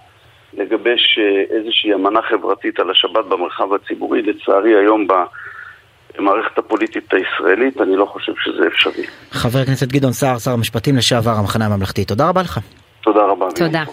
לגבש 0.54 1.20
אה, 1.20 1.58
איזושהי 1.58 1.94
אמנה 1.94 2.20
חברתית 2.30 2.80
על 2.80 2.92
השבת 2.92 3.26
במרחב 3.30 3.74
הציבורי. 3.74 4.22
לצערי 4.22 4.76
היום 4.80 5.08
במערכת 5.08 6.58
הפוליטית 6.58 7.14
הישראלית 7.14 7.82
אני 7.82 7.96
לא 7.96 8.06
חושב 8.06 8.32
שזה 8.44 8.68
אפשרי. 8.68 9.06
חבר 9.32 9.60
הכנסת 9.60 9.88
גדעון 9.88 10.14
סער, 10.14 10.38
שר 10.38 10.52
המשפטים 10.52 10.98
לשעבר, 10.98 11.32
המחנה 11.32 11.66
הממלכתי, 11.66 12.06
תודה 12.06 12.30
רבה 12.30 12.42
לך. 12.42 12.60
תודה 13.02 13.22
רבה. 13.22 13.46
תודה. 13.56 13.84